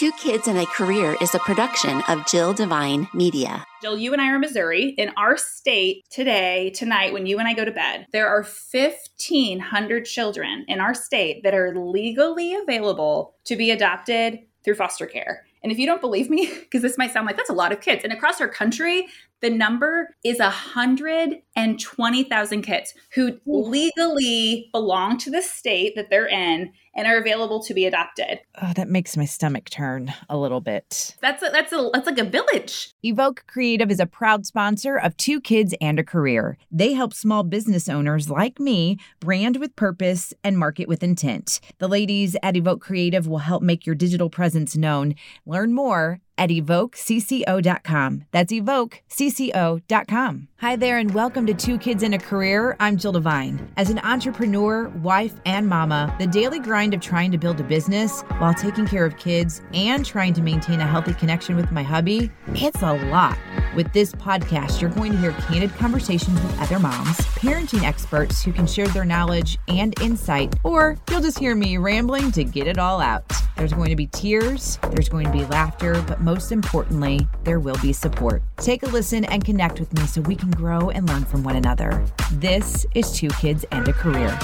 Two 0.00 0.12
Kids 0.12 0.48
and 0.48 0.56
a 0.56 0.64
Career 0.64 1.14
is 1.20 1.34
a 1.34 1.38
production 1.40 2.00
of 2.08 2.26
Jill 2.26 2.54
Devine 2.54 3.06
Media. 3.12 3.66
Jill, 3.82 3.98
you 3.98 4.14
and 4.14 4.22
I 4.22 4.30
are 4.30 4.36
in 4.36 4.40
Missouri. 4.40 4.94
In 4.96 5.10
our 5.18 5.36
state 5.36 6.06
today, 6.08 6.70
tonight, 6.70 7.12
when 7.12 7.26
you 7.26 7.38
and 7.38 7.46
I 7.46 7.52
go 7.52 7.66
to 7.66 7.70
bed, 7.70 8.06
there 8.10 8.26
are 8.26 8.42
1,500 8.42 10.06
children 10.06 10.64
in 10.68 10.80
our 10.80 10.94
state 10.94 11.42
that 11.42 11.52
are 11.52 11.78
legally 11.78 12.54
available 12.54 13.34
to 13.44 13.56
be 13.56 13.70
adopted 13.70 14.38
through 14.64 14.76
foster 14.76 15.04
care. 15.04 15.44
And 15.62 15.70
if 15.70 15.78
you 15.78 15.84
don't 15.84 16.00
believe 16.00 16.30
me, 16.30 16.46
because 16.60 16.80
this 16.80 16.96
might 16.96 17.12
sound 17.12 17.26
like 17.26 17.36
that's 17.36 17.50
a 17.50 17.52
lot 17.52 17.70
of 17.70 17.82
kids, 17.82 18.02
and 18.02 18.10
across 18.10 18.40
our 18.40 18.48
country, 18.48 19.06
the 19.40 19.50
number 19.50 20.14
is 20.24 20.38
120,000 20.38 22.62
kids 22.62 22.94
who 23.14 23.40
legally 23.46 24.68
belong 24.72 25.18
to 25.18 25.30
the 25.30 25.42
state 25.42 25.94
that 25.96 26.10
they're 26.10 26.28
in 26.28 26.72
and 26.94 27.06
are 27.06 27.18
available 27.18 27.62
to 27.62 27.72
be 27.72 27.86
adopted. 27.86 28.40
Oh, 28.60 28.72
that 28.74 28.88
makes 28.88 29.16
my 29.16 29.24
stomach 29.24 29.70
turn 29.70 30.12
a 30.28 30.36
little 30.36 30.60
bit. 30.60 31.16
That's 31.22 31.42
a, 31.42 31.50
that's 31.50 31.72
a 31.72 31.88
that's 31.92 32.06
like 32.06 32.18
a 32.18 32.24
village. 32.24 32.92
Evoke 33.02 33.44
Creative 33.46 33.90
is 33.90 34.00
a 34.00 34.06
proud 34.06 34.44
sponsor 34.44 34.96
of 34.96 35.16
Two 35.16 35.40
Kids 35.40 35.74
and 35.80 35.98
a 35.98 36.04
Career. 36.04 36.58
They 36.70 36.92
help 36.92 37.14
small 37.14 37.42
business 37.42 37.88
owners 37.88 38.28
like 38.28 38.58
me 38.58 38.98
brand 39.20 39.56
with 39.56 39.76
purpose 39.76 40.34
and 40.42 40.58
market 40.58 40.88
with 40.88 41.02
intent. 41.02 41.60
The 41.78 41.88
ladies 41.88 42.36
at 42.42 42.56
Evoke 42.56 42.80
Creative 42.80 43.26
will 43.26 43.38
help 43.38 43.62
make 43.62 43.86
your 43.86 43.94
digital 43.94 44.28
presence 44.28 44.76
known. 44.76 45.14
Learn 45.46 45.72
more 45.72 46.20
at 46.40 46.48
evokecco.com. 46.48 48.24
That's 48.32 48.52
evokecco.com. 48.52 50.48
Hi 50.56 50.76
there, 50.76 50.98
and 50.98 51.14
welcome 51.14 51.46
to 51.46 51.54
Two 51.54 51.78
Kids 51.78 52.02
in 52.02 52.14
a 52.14 52.18
Career. 52.18 52.76
I'm 52.80 52.96
Jill 52.96 53.12
Devine. 53.12 53.72
As 53.76 53.90
an 53.90 54.00
entrepreneur, 54.00 54.88
wife, 54.88 55.34
and 55.44 55.68
mama, 55.68 56.14
the 56.18 56.26
daily 56.26 56.58
grind 56.58 56.94
of 56.94 57.00
trying 57.00 57.30
to 57.30 57.38
build 57.38 57.60
a 57.60 57.64
business 57.64 58.22
while 58.38 58.54
taking 58.54 58.86
care 58.86 59.04
of 59.04 59.16
kids 59.18 59.62
and 59.74 60.04
trying 60.04 60.32
to 60.34 60.42
maintain 60.42 60.80
a 60.80 60.86
healthy 60.86 61.14
connection 61.14 61.56
with 61.56 61.70
my 61.70 61.82
hubby, 61.82 62.30
it's 62.48 62.82
a 62.82 62.94
lot. 63.10 63.38
With 63.74 63.92
this 63.92 64.10
podcast, 64.10 64.80
you're 64.80 64.90
going 64.90 65.12
to 65.12 65.18
hear 65.18 65.30
candid 65.32 65.70
conversations 65.76 66.42
with 66.42 66.60
other 66.60 66.80
moms, 66.80 67.16
parenting 67.36 67.84
experts 67.84 68.42
who 68.42 68.52
can 68.52 68.66
share 68.66 68.88
their 68.88 69.04
knowledge 69.04 69.58
and 69.68 69.94
insight, 70.00 70.56
or 70.64 70.96
you'll 71.08 71.20
just 71.20 71.38
hear 71.38 71.54
me 71.54 71.76
rambling 71.76 72.32
to 72.32 72.42
get 72.42 72.66
it 72.66 72.78
all 72.78 73.00
out. 73.00 73.22
There's 73.56 73.72
going 73.72 73.90
to 73.90 73.96
be 73.96 74.08
tears, 74.08 74.80
there's 74.90 75.08
going 75.08 75.26
to 75.26 75.32
be 75.32 75.44
laughter, 75.44 76.02
but 76.08 76.20
most 76.20 76.50
importantly, 76.50 77.28
there 77.44 77.60
will 77.60 77.76
be 77.80 77.92
support. 77.92 78.42
Take 78.56 78.82
a 78.82 78.86
listen 78.86 79.24
and 79.26 79.44
connect 79.44 79.78
with 79.78 79.94
me 79.94 80.04
so 80.06 80.20
we 80.22 80.34
can 80.34 80.50
grow 80.50 80.90
and 80.90 81.08
learn 81.08 81.24
from 81.24 81.44
one 81.44 81.54
another. 81.54 82.04
This 82.32 82.84
is 82.96 83.12
Two 83.12 83.28
Kids 83.28 83.64
and 83.70 83.86
a 83.86 83.92
Career. 83.92 84.36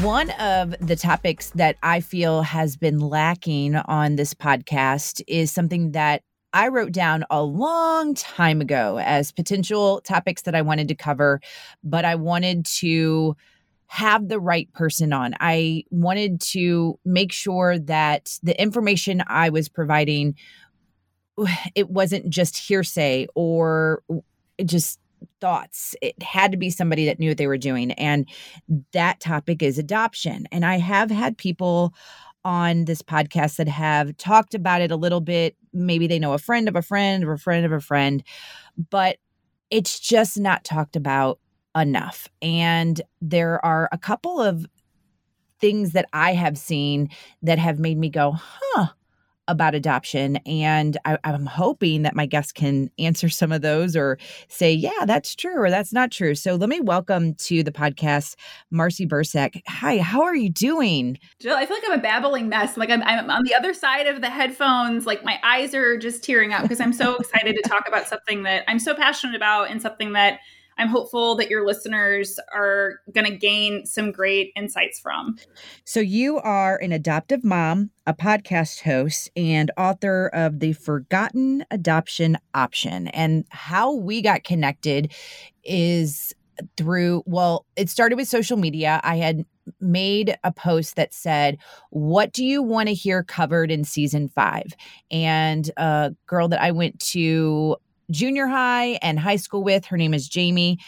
One 0.00 0.30
of 0.40 0.74
the 0.80 0.96
topics 0.96 1.50
that 1.50 1.76
I 1.82 2.00
feel 2.00 2.40
has 2.42 2.78
been 2.78 2.98
lacking 2.98 3.76
on 3.76 4.16
this 4.16 4.32
podcast 4.32 5.20
is 5.28 5.52
something 5.52 5.92
that 5.92 6.22
I 6.56 6.68
wrote 6.68 6.92
down 6.92 7.22
a 7.28 7.42
long 7.42 8.14
time 8.14 8.62
ago 8.62 8.98
as 8.98 9.30
potential 9.30 10.00
topics 10.00 10.40
that 10.42 10.54
I 10.54 10.62
wanted 10.62 10.88
to 10.88 10.94
cover, 10.94 11.42
but 11.84 12.06
I 12.06 12.14
wanted 12.14 12.64
to 12.78 13.36
have 13.88 14.28
the 14.28 14.40
right 14.40 14.72
person 14.72 15.12
on. 15.12 15.34
I 15.38 15.84
wanted 15.90 16.40
to 16.52 16.98
make 17.04 17.30
sure 17.30 17.78
that 17.80 18.38
the 18.42 18.58
information 18.58 19.22
I 19.26 19.50
was 19.50 19.68
providing 19.68 20.34
it 21.74 21.90
wasn't 21.90 22.30
just 22.30 22.56
hearsay 22.56 23.26
or 23.34 24.02
just 24.64 24.98
thoughts. 25.42 25.94
It 26.00 26.22
had 26.22 26.52
to 26.52 26.56
be 26.56 26.70
somebody 26.70 27.04
that 27.04 27.18
knew 27.18 27.28
what 27.28 27.36
they 27.36 27.46
were 27.46 27.58
doing. 27.58 27.92
And 27.92 28.26
that 28.92 29.20
topic 29.20 29.62
is 29.62 29.78
adoption. 29.78 30.46
And 30.50 30.64
I 30.64 30.78
have 30.78 31.10
had 31.10 31.36
people 31.36 31.92
on 32.46 32.84
this 32.84 33.02
podcast 33.02 33.56
that 33.56 33.66
have 33.66 34.16
talked 34.18 34.54
about 34.54 34.80
it 34.80 34.92
a 34.92 34.96
little 34.96 35.20
bit. 35.20 35.56
Maybe 35.72 36.06
they 36.06 36.20
know 36.20 36.32
a 36.32 36.38
friend 36.38 36.68
of 36.68 36.76
a 36.76 36.80
friend 36.80 37.24
or 37.24 37.32
a 37.32 37.38
friend 37.38 37.66
of 37.66 37.72
a 37.72 37.80
friend, 37.80 38.22
but 38.88 39.16
it's 39.68 39.98
just 39.98 40.38
not 40.38 40.62
talked 40.62 40.94
about 40.94 41.40
enough. 41.76 42.28
And 42.40 43.02
there 43.20 43.62
are 43.66 43.88
a 43.90 43.98
couple 43.98 44.40
of 44.40 44.64
things 45.60 45.90
that 45.92 46.06
I 46.12 46.34
have 46.34 46.56
seen 46.56 47.08
that 47.42 47.58
have 47.58 47.80
made 47.80 47.98
me 47.98 48.10
go, 48.10 48.36
huh, 48.36 48.86
about 49.48 49.74
adoption. 49.74 50.36
And 50.46 50.96
I, 51.04 51.18
am 51.24 51.46
hoping 51.46 52.02
that 52.02 52.14
my 52.14 52.26
guests 52.26 52.52
can 52.52 52.90
answer 52.98 53.28
some 53.28 53.52
of 53.52 53.62
those 53.62 53.96
or 53.96 54.18
say, 54.48 54.72
yeah, 54.72 55.04
that's 55.06 55.34
true 55.34 55.56
or 55.56 55.70
that's 55.70 55.92
not 55.92 56.10
true. 56.10 56.34
So 56.34 56.54
let 56.54 56.68
me 56.68 56.80
welcome 56.80 57.34
to 57.34 57.62
the 57.62 57.72
podcast 57.72 58.36
Marcy 58.70 59.06
Bursek. 59.06 59.62
Hi, 59.68 59.98
how 59.98 60.22
are 60.22 60.34
you 60.34 60.50
doing? 60.50 61.18
Jill, 61.40 61.56
I 61.56 61.66
feel 61.66 61.76
like 61.76 61.84
I'm 61.86 61.98
a 61.98 62.02
babbling 62.02 62.48
mess. 62.48 62.76
Like 62.76 62.90
I'm, 62.90 63.02
I'm 63.02 63.30
on 63.30 63.44
the 63.44 63.54
other 63.54 63.72
side 63.72 64.06
of 64.06 64.20
the 64.20 64.30
headphones. 64.30 65.06
Like 65.06 65.24
my 65.24 65.38
eyes 65.42 65.74
are 65.74 65.96
just 65.96 66.24
tearing 66.24 66.52
up 66.52 66.62
because 66.62 66.80
I'm 66.80 66.92
so 66.92 67.16
excited 67.16 67.56
to 67.62 67.68
talk 67.68 67.86
about 67.86 68.08
something 68.08 68.42
that 68.42 68.64
I'm 68.68 68.78
so 68.78 68.94
passionate 68.94 69.36
about 69.36 69.70
and 69.70 69.80
something 69.80 70.12
that 70.14 70.40
I'm 70.78 70.88
hopeful 70.88 71.34
that 71.36 71.50
your 71.50 71.66
listeners 71.66 72.38
are 72.52 73.00
going 73.12 73.26
to 73.26 73.36
gain 73.36 73.86
some 73.86 74.12
great 74.12 74.52
insights 74.56 75.00
from. 75.00 75.36
So, 75.84 76.00
you 76.00 76.38
are 76.38 76.76
an 76.76 76.92
adoptive 76.92 77.44
mom, 77.44 77.90
a 78.06 78.14
podcast 78.14 78.82
host, 78.82 79.30
and 79.36 79.70
author 79.76 80.28
of 80.28 80.60
The 80.60 80.72
Forgotten 80.74 81.64
Adoption 81.70 82.38
Option. 82.54 83.08
And 83.08 83.44
how 83.50 83.92
we 83.92 84.22
got 84.22 84.44
connected 84.44 85.12
is 85.64 86.34
through, 86.76 87.22
well, 87.26 87.66
it 87.76 87.90
started 87.90 88.16
with 88.16 88.28
social 88.28 88.56
media. 88.56 89.00
I 89.04 89.16
had 89.16 89.44
made 89.80 90.36
a 90.44 90.52
post 90.52 90.96
that 90.96 91.12
said, 91.12 91.58
What 91.90 92.32
do 92.32 92.44
you 92.44 92.62
want 92.62 92.88
to 92.88 92.94
hear 92.94 93.22
covered 93.22 93.70
in 93.70 93.84
season 93.84 94.28
five? 94.28 94.66
And 95.10 95.70
a 95.76 96.14
girl 96.26 96.48
that 96.48 96.62
I 96.62 96.70
went 96.70 97.00
to 97.00 97.76
junior 98.10 98.46
high 98.46 98.98
and 99.02 99.18
high 99.18 99.36
school 99.36 99.62
with. 99.62 99.84
Her 99.86 99.96
name 99.96 100.14
is 100.14 100.28
Jamie. 100.28 100.78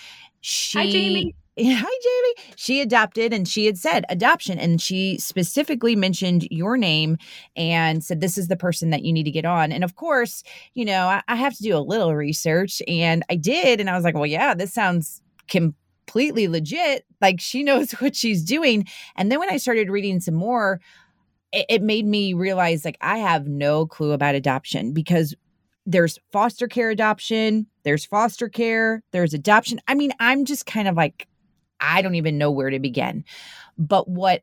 She, 0.40 0.78
Hi, 0.78 0.90
Jamie. 0.90 1.34
Hi, 1.60 1.64
Jamie. 1.64 2.52
She 2.56 2.80
adopted 2.80 3.32
and 3.32 3.48
she 3.48 3.66
had 3.66 3.76
said 3.76 4.04
adoption. 4.08 4.58
And 4.58 4.80
she 4.80 5.18
specifically 5.18 5.96
mentioned 5.96 6.46
your 6.50 6.76
name 6.76 7.16
and 7.56 8.04
said, 8.04 8.20
This 8.20 8.38
is 8.38 8.48
the 8.48 8.56
person 8.56 8.90
that 8.90 9.04
you 9.04 9.12
need 9.12 9.24
to 9.24 9.30
get 9.30 9.44
on. 9.44 9.72
And 9.72 9.82
of 9.82 9.96
course, 9.96 10.44
you 10.74 10.84
know, 10.84 11.08
I, 11.08 11.22
I 11.26 11.34
have 11.34 11.56
to 11.56 11.62
do 11.62 11.76
a 11.76 11.80
little 11.80 12.14
research. 12.14 12.80
And 12.86 13.24
I 13.28 13.34
did. 13.36 13.80
And 13.80 13.90
I 13.90 13.94
was 13.94 14.04
like, 14.04 14.14
Well, 14.14 14.26
yeah, 14.26 14.54
this 14.54 14.72
sounds 14.72 15.20
completely 15.48 16.46
legit. 16.46 17.04
Like 17.20 17.40
she 17.40 17.62
knows 17.64 17.92
what 17.92 18.14
she's 18.14 18.44
doing. 18.44 18.86
And 19.16 19.32
then 19.32 19.40
when 19.40 19.50
I 19.50 19.56
started 19.56 19.90
reading 19.90 20.20
some 20.20 20.34
more, 20.34 20.80
it, 21.52 21.66
it 21.68 21.82
made 21.82 22.06
me 22.06 22.34
realize 22.34 22.84
like 22.84 22.98
I 23.00 23.18
have 23.18 23.48
no 23.48 23.86
clue 23.86 24.12
about 24.12 24.36
adoption 24.36 24.92
because 24.92 25.34
there's 25.88 26.19
foster 26.31 26.69
care 26.69 26.91
adoption, 26.91 27.66
there's 27.82 28.04
foster 28.04 28.50
care, 28.50 29.03
there's 29.10 29.32
adoption. 29.32 29.81
I 29.88 29.94
mean, 29.94 30.12
I'm 30.21 30.44
just 30.44 30.66
kind 30.66 30.87
of 30.87 30.97
like, 30.97 31.26
I 31.81 32.03
don't 32.03 32.15
even 32.15 32.37
know 32.37 32.50
where 32.50 32.69
to 32.69 32.78
begin. 32.78 33.25
But 33.78 34.06
what 34.06 34.43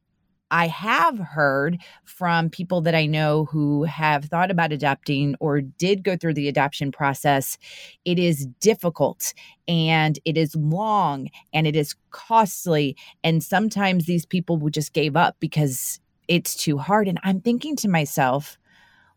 I 0.49 0.67
have 0.67 1.19
heard 1.19 1.77
from 2.03 2.49
people 2.49 2.81
that 2.81 2.95
I 2.95 3.05
know 3.05 3.45
who 3.45 3.83
have 3.83 4.25
thought 4.25 4.49
about 4.49 4.71
adopting 4.71 5.35
or 5.39 5.61
did 5.61 6.03
go 6.03 6.17
through 6.17 6.33
the 6.33 6.47
adoption 6.47 6.91
process, 6.91 7.59
it 8.05 8.17
is 8.17 8.47
difficult 8.59 9.35
and 9.67 10.17
it 10.25 10.37
is 10.37 10.55
long 10.55 11.29
and 11.53 11.67
it 11.67 11.75
is 11.75 11.93
costly. 12.09 12.97
And 13.23 13.43
sometimes 13.43 14.05
these 14.05 14.25
people 14.25 14.57
would 14.57 14.73
just 14.73 14.93
gave 14.93 15.15
up 15.15 15.35
because 15.39 15.99
it's 16.27 16.55
too 16.55 16.79
hard. 16.79 17.07
And 17.07 17.19
I'm 17.23 17.39
thinking 17.39 17.75
to 17.77 17.87
myself, 17.87 18.57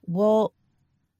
well, 0.02 0.52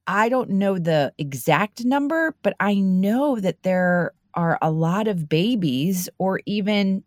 I 0.09 0.31
don't 0.31 0.49
know 0.49 0.79
the 0.79 1.13
exact 1.19 1.85
number, 1.85 2.35
but 2.43 2.55
I 2.59 2.77
know 2.77 3.39
that 3.41 3.63
there 3.63 4.13
are 4.33 4.59
a 4.63 4.71
lot 4.71 5.07
of 5.07 5.29
babies 5.29 6.09
or 6.17 6.41
even 6.47 7.05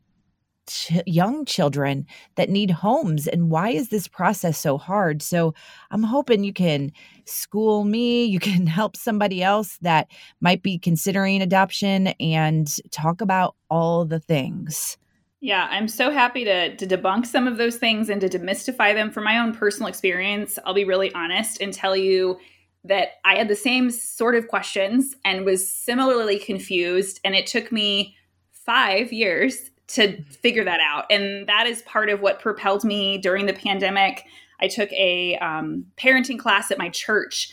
ch- 0.68 1.02
young 1.08 1.44
children 1.46 2.06
that 2.36 2.50
need 2.50 2.70
homes. 2.70 3.26
And 3.26 3.50
why 3.50 3.70
is 3.70 3.90
this 3.90 4.08
process 4.08 4.60
so 4.60 4.78
hard? 4.78 5.24
So 5.24 5.56
I'm 5.90 6.04
hoping 6.04 6.44
you 6.44 6.54
can 6.54 6.92
school 7.26 7.86
me, 7.86 8.26
you 8.26 8.40
can 8.40 8.68
help 8.80 8.96
somebody 8.96 9.42
else 9.42 9.80
that 9.82 10.08
might 10.40 10.62
be 10.62 10.78
considering 10.78 11.42
adoption 11.42 12.08
and 12.20 12.72
talk 12.92 13.20
about 13.20 13.56
all 13.72 14.06
the 14.06 14.20
things. 14.20 14.98
Yeah, 15.44 15.68
I'm 15.72 15.88
so 15.88 16.12
happy 16.12 16.46
to, 16.46 16.76
to 16.76 16.86
debunk 16.86 17.26
some 17.26 17.48
of 17.48 17.58
those 17.58 17.78
things 17.78 18.10
and 18.10 18.22
to 18.22 18.30
demystify 18.30 18.94
them 18.94 19.10
from 19.10 19.24
my 19.24 19.40
own 19.40 19.56
personal 19.56 19.88
experience. 19.88 20.60
I'll 20.66 20.76
be 20.76 20.84
really 20.84 21.12
honest 21.16 21.62
and 21.62 21.74
tell 21.74 21.96
you 21.96 22.38
that 22.84 23.10
I 23.26 23.36
had 23.36 23.48
the 23.48 23.56
same 23.56 23.92
sort 23.92 24.36
of 24.36 24.48
questions 24.48 25.16
and 25.24 25.46
was 25.46 25.68
similarly 25.68 26.40
confused. 26.40 27.20
And 27.24 27.36
it 27.36 27.48
took 27.48 27.72
me 27.72 28.16
five 28.52 29.14
years 29.14 29.70
to 29.90 30.22
figure 30.24 30.64
that 30.64 30.80
out. 30.80 31.06
And 31.10 31.48
that 31.48 31.68
is 31.68 31.82
part 31.84 32.10
of 32.10 32.22
what 32.22 32.40
propelled 32.40 32.84
me 32.84 33.18
during 33.18 33.46
the 33.46 33.54
pandemic. 33.54 34.26
I 34.60 34.68
took 34.68 34.92
a 34.94 35.38
um, 35.38 35.86
parenting 35.98 36.40
class 36.40 36.72
at 36.72 36.78
my 36.78 36.90
church 36.90 37.52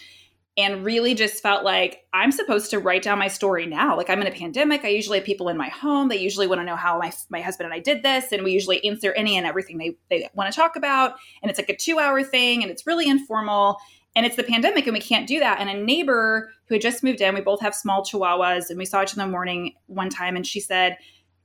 and 0.57 0.85
really 0.85 1.15
just 1.15 1.41
felt 1.41 1.63
like 1.63 2.05
I'm 2.13 2.33
supposed 2.33 2.71
to 2.71 2.81
write 2.81 3.03
down 3.03 3.19
my 3.19 3.29
story 3.29 3.65
now. 3.65 3.97
Like 3.97 4.11
I'm 4.11 4.21
in 4.21 4.27
a 4.27 4.33
pandemic. 4.33 4.85
I 4.85 4.89
usually 4.89 5.19
have 5.19 5.25
people 5.25 5.49
in 5.49 5.57
my 5.57 5.69
home. 5.69 6.09
They 6.09 6.17
usually 6.17 6.49
want 6.49 6.61
to 6.61 6.65
know 6.65 6.75
how 6.75 6.99
my, 6.99 7.13
my 7.31 7.41
husband 7.41 7.67
and 7.67 7.75
I 7.75 7.79
did 7.79 8.03
this. 8.03 8.33
And 8.33 8.43
we 8.43 8.51
usually 8.53 8.85
answer 8.85 9.13
any 9.13 9.37
and 9.37 9.47
everything 9.47 9.79
they, 9.79 9.97
they 10.11 10.29
want 10.35 10.53
to 10.53 10.57
talk 10.57 10.75
about. 10.75 11.15
And 11.43 11.51
it's 11.51 11.61
like 11.61 11.69
a 11.69 11.77
two 11.77 12.01
hour 12.01 12.25
thing 12.25 12.63
and 12.63 12.73
it's 12.73 12.89
really 12.89 13.09
informal 13.09 13.79
and 14.17 14.27
it's 14.27 14.37
the 14.37 14.43
pandemic 14.43 14.87
and 14.87 14.95
we 14.95 15.01
can't 15.01 15.29
do 15.29 15.39
that. 15.41 15.61
And 15.61 15.71
a 15.71 15.75
neighbor 15.75 16.51
who 16.67 16.75
had 16.75 16.83
just 16.83 17.05
moved 17.05 17.21
in, 17.21 17.35
we 17.35 17.41
both 17.41 17.61
have 17.61 17.75
small 17.75 18.03
chihuahuas, 18.05 18.71
and 18.71 18.79
we 18.79 18.85
saw 18.85 19.03
each 19.03 19.13
in 19.13 19.19
the 19.19 19.27
morning 19.27 19.75
one 19.87 20.11
time, 20.11 20.37
and 20.37 20.47
she 20.47 20.61
said, 20.61 20.99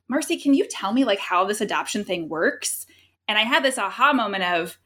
Marcy, 0.10 0.38
can 0.38 0.54
you 0.54 0.68
tell 0.68 0.94
me 0.94 1.06
like 1.06 1.20
how 1.20 1.46
this 1.46 1.62
adoption 1.62 2.04
thing 2.04 2.30
works? 2.30 2.86
And 3.28 3.38
I 3.38 3.44
had 3.44 3.64
this 3.64 3.78
aha 3.78 4.14
moment 4.14 4.44
of, 4.44 4.78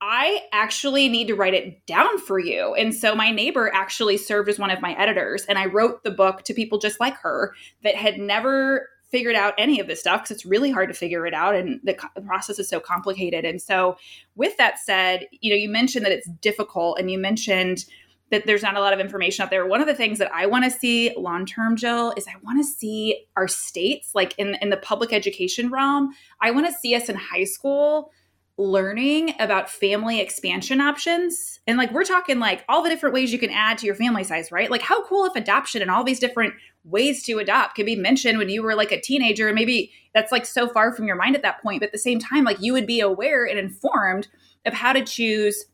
I 0.00 0.42
actually 0.52 1.08
need 1.08 1.28
to 1.28 1.34
write 1.34 1.54
it 1.54 1.86
down 1.86 2.18
for 2.18 2.38
you. 2.38 2.74
And 2.74 2.94
so 2.94 3.14
my 3.14 3.30
neighbor 3.30 3.72
actually 3.72 4.18
served 4.18 4.48
as 4.48 4.58
one 4.58 4.70
of 4.70 4.82
my 4.82 4.92
editors. 4.94 5.46
And 5.46 5.58
I 5.58 5.66
wrote 5.66 6.04
the 6.04 6.10
book 6.10 6.42
to 6.44 6.54
people 6.54 6.78
just 6.78 7.00
like 7.00 7.16
her 7.18 7.54
that 7.82 7.94
had 7.94 8.18
never 8.18 8.88
figured 9.14 9.36
out 9.36 9.54
any 9.58 9.78
of 9.78 9.86
this 9.86 10.00
stuff 10.00 10.22
because 10.22 10.32
it's 10.32 10.44
really 10.44 10.72
hard 10.72 10.88
to 10.88 10.94
figure 10.94 11.24
it 11.24 11.32
out 11.32 11.54
and 11.54 11.78
the, 11.84 11.96
the, 12.16 12.20
process 12.20 12.58
is 12.58 12.68
so 12.68 12.80
complicated. 12.80 13.44
And 13.44 13.62
so, 13.62 13.96
with 14.34 14.56
that 14.56 14.80
said, 14.80 15.28
you 15.40 15.50
know, 15.50 15.56
you 15.56 15.68
mentioned 15.68 16.04
that 16.04 16.10
it's 16.10 16.28
difficult 16.40 16.98
and 16.98 17.08
you 17.08 17.16
mentioned 17.16 17.84
that 18.30 18.44
there's 18.44 18.64
not 18.64 18.76
a 18.76 18.80
lot 18.80 18.92
of 18.92 18.98
information 18.98 19.44
out 19.44 19.50
there. 19.50 19.64
One 19.66 19.80
of 19.80 19.86
the 19.86 19.94
things 19.94 20.18
that 20.18 20.34
I 20.34 20.46
want 20.46 20.64
to 20.64 20.70
see 20.72 21.14
long 21.16 21.46
term, 21.46 21.76
Jill, 21.76 22.12
is 22.16 22.26
I 22.26 22.34
want 22.42 22.58
to 22.58 22.64
see 22.64 23.24
our 23.36 23.46
states, 23.46 24.16
like 24.16 24.34
in, 24.36 24.56
in 24.60 24.70
the 24.70 24.78
public 24.78 25.12
education 25.12 25.70
realm, 25.70 26.12
I 26.40 26.50
want 26.50 26.66
to 26.66 26.72
see 26.72 26.96
us 26.96 27.08
in 27.08 27.14
high 27.14 27.44
school 27.44 28.10
learning 28.56 29.34
about 29.40 29.68
family 29.68 30.20
expansion 30.20 30.80
options. 30.80 31.58
And 31.66 31.76
like 31.76 31.92
we're 31.92 32.04
talking 32.04 32.38
like 32.38 32.64
all 32.68 32.82
the 32.82 32.88
different 32.88 33.14
ways 33.14 33.32
you 33.32 33.38
can 33.38 33.50
add 33.50 33.78
to 33.78 33.86
your 33.86 33.96
family 33.96 34.22
size, 34.22 34.52
right? 34.52 34.70
Like 34.70 34.82
how 34.82 35.04
cool 35.04 35.24
if 35.24 35.34
adoption 35.34 35.82
and 35.82 35.90
all 35.90 36.04
these 36.04 36.20
different 36.20 36.54
ways 36.84 37.24
to 37.24 37.38
adopt 37.38 37.74
could 37.74 37.86
be 37.86 37.96
mentioned 37.96 38.38
when 38.38 38.48
you 38.48 38.62
were 38.62 38.76
like 38.76 38.92
a 38.92 39.00
teenager 39.00 39.48
and 39.48 39.56
maybe 39.56 39.90
that's 40.14 40.30
like 40.30 40.46
so 40.46 40.68
far 40.68 40.92
from 40.92 41.06
your 41.06 41.16
mind 41.16 41.34
at 41.34 41.42
that 41.42 41.60
point, 41.62 41.80
but 41.80 41.86
at 41.86 41.92
the 41.92 41.98
same 41.98 42.20
time 42.20 42.44
like 42.44 42.60
you 42.60 42.72
would 42.72 42.86
be 42.86 43.00
aware 43.00 43.44
and 43.44 43.58
informed 43.58 44.28
of 44.66 44.72
how 44.72 44.92
to 44.92 45.04
choose 45.04 45.64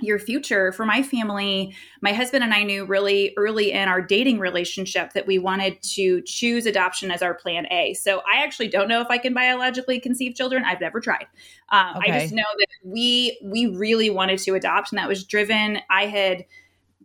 your 0.00 0.18
future. 0.18 0.72
For 0.72 0.84
my 0.84 1.02
family 1.02 1.74
my 2.02 2.12
husband 2.12 2.44
and 2.44 2.52
i 2.52 2.62
knew 2.62 2.84
really 2.84 3.32
early 3.36 3.72
in 3.72 3.88
our 3.88 4.02
dating 4.02 4.38
relationship 4.38 5.12
that 5.14 5.26
we 5.26 5.38
wanted 5.38 5.82
to 5.82 6.20
choose 6.22 6.66
adoption 6.66 7.10
as 7.10 7.22
our 7.22 7.34
plan 7.34 7.66
a. 7.70 7.94
So 7.94 8.22
i 8.30 8.42
actually 8.42 8.68
don't 8.68 8.88
know 8.88 9.00
if 9.00 9.08
i 9.08 9.18
can 9.18 9.32
biologically 9.32 9.98
conceive 9.98 10.34
children. 10.34 10.64
I've 10.64 10.80
never 10.80 11.00
tried. 11.00 11.26
Um, 11.70 11.96
okay. 11.96 12.12
i 12.12 12.20
just 12.20 12.34
know 12.34 12.44
that 12.58 12.66
we 12.84 13.38
we 13.42 13.66
really 13.66 14.10
wanted 14.10 14.38
to 14.40 14.54
adopt 14.54 14.92
and 14.92 14.98
that 14.98 15.08
was 15.08 15.24
driven. 15.24 15.80
I 15.88 16.06
had 16.06 16.44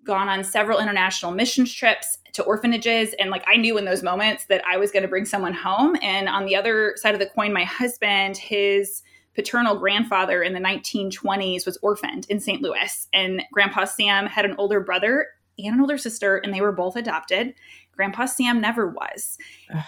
gone 0.03 0.27
on 0.27 0.43
several 0.43 0.79
international 0.79 1.31
missions 1.31 1.71
trips 1.71 2.17
to 2.33 2.43
orphanages 2.43 3.13
and 3.19 3.29
like 3.29 3.43
i 3.47 3.55
knew 3.55 3.77
in 3.77 3.85
those 3.85 4.01
moments 4.01 4.45
that 4.45 4.63
i 4.65 4.75
was 4.77 4.91
going 4.91 5.03
to 5.03 5.09
bring 5.09 5.25
someone 5.25 5.53
home. 5.53 5.95
And 6.01 6.27
on 6.27 6.45
the 6.45 6.55
other 6.55 6.95
side 6.97 7.13
of 7.13 7.19
the 7.19 7.27
coin 7.27 7.53
my 7.53 7.63
husband 7.63 8.35
his 8.35 9.01
paternal 9.35 9.77
grandfather 9.77 10.43
in 10.43 10.53
the 10.53 10.59
1920s 10.59 11.65
was 11.65 11.77
orphaned 11.81 12.25
in 12.29 12.39
St. 12.39 12.61
Louis. 12.61 13.07
And 13.13 13.43
Grandpa 13.51 13.85
Sam 13.85 14.25
had 14.25 14.45
an 14.45 14.55
older 14.57 14.79
brother 14.79 15.27
and 15.57 15.75
an 15.75 15.81
older 15.81 15.97
sister, 15.97 16.37
and 16.37 16.53
they 16.53 16.61
were 16.61 16.71
both 16.71 16.95
adopted. 16.95 17.53
Grandpa 17.95 18.25
Sam 18.25 18.59
never 18.61 18.87
was. 18.87 19.37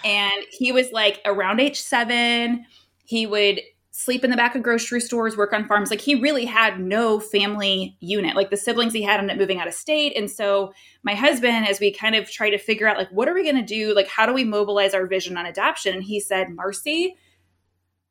and 0.04 0.32
he 0.50 0.72
was 0.72 0.92
like 0.92 1.20
around 1.24 1.60
age 1.60 1.80
seven. 1.80 2.64
He 3.04 3.26
would 3.26 3.60
sleep 3.96 4.24
in 4.24 4.30
the 4.30 4.36
back 4.36 4.56
of 4.56 4.62
grocery 4.62 5.00
stores, 5.00 5.36
work 5.36 5.52
on 5.52 5.66
farms. 5.66 5.88
Like 5.88 6.00
he 6.00 6.16
really 6.16 6.44
had 6.44 6.80
no 6.80 7.20
family 7.20 7.96
unit. 8.00 8.34
Like 8.34 8.50
the 8.50 8.56
siblings 8.56 8.92
he 8.92 9.02
had 9.02 9.20
ended 9.20 9.36
up 9.36 9.38
moving 9.38 9.60
out 9.60 9.68
of 9.68 9.74
state. 9.74 10.16
And 10.16 10.28
so 10.28 10.72
my 11.04 11.14
husband, 11.14 11.68
as 11.68 11.78
we 11.78 11.92
kind 11.92 12.16
of 12.16 12.28
try 12.28 12.50
to 12.50 12.58
figure 12.58 12.88
out 12.88 12.96
like 12.96 13.08
what 13.10 13.28
are 13.28 13.34
we 13.34 13.44
going 13.44 13.54
to 13.54 13.62
do? 13.62 13.94
Like 13.94 14.08
how 14.08 14.26
do 14.26 14.32
we 14.32 14.42
mobilize 14.42 14.94
our 14.94 15.06
vision 15.06 15.36
on 15.36 15.46
adoption? 15.46 15.94
And 15.94 16.02
he 16.02 16.18
said, 16.18 16.50
Marcy, 16.50 17.16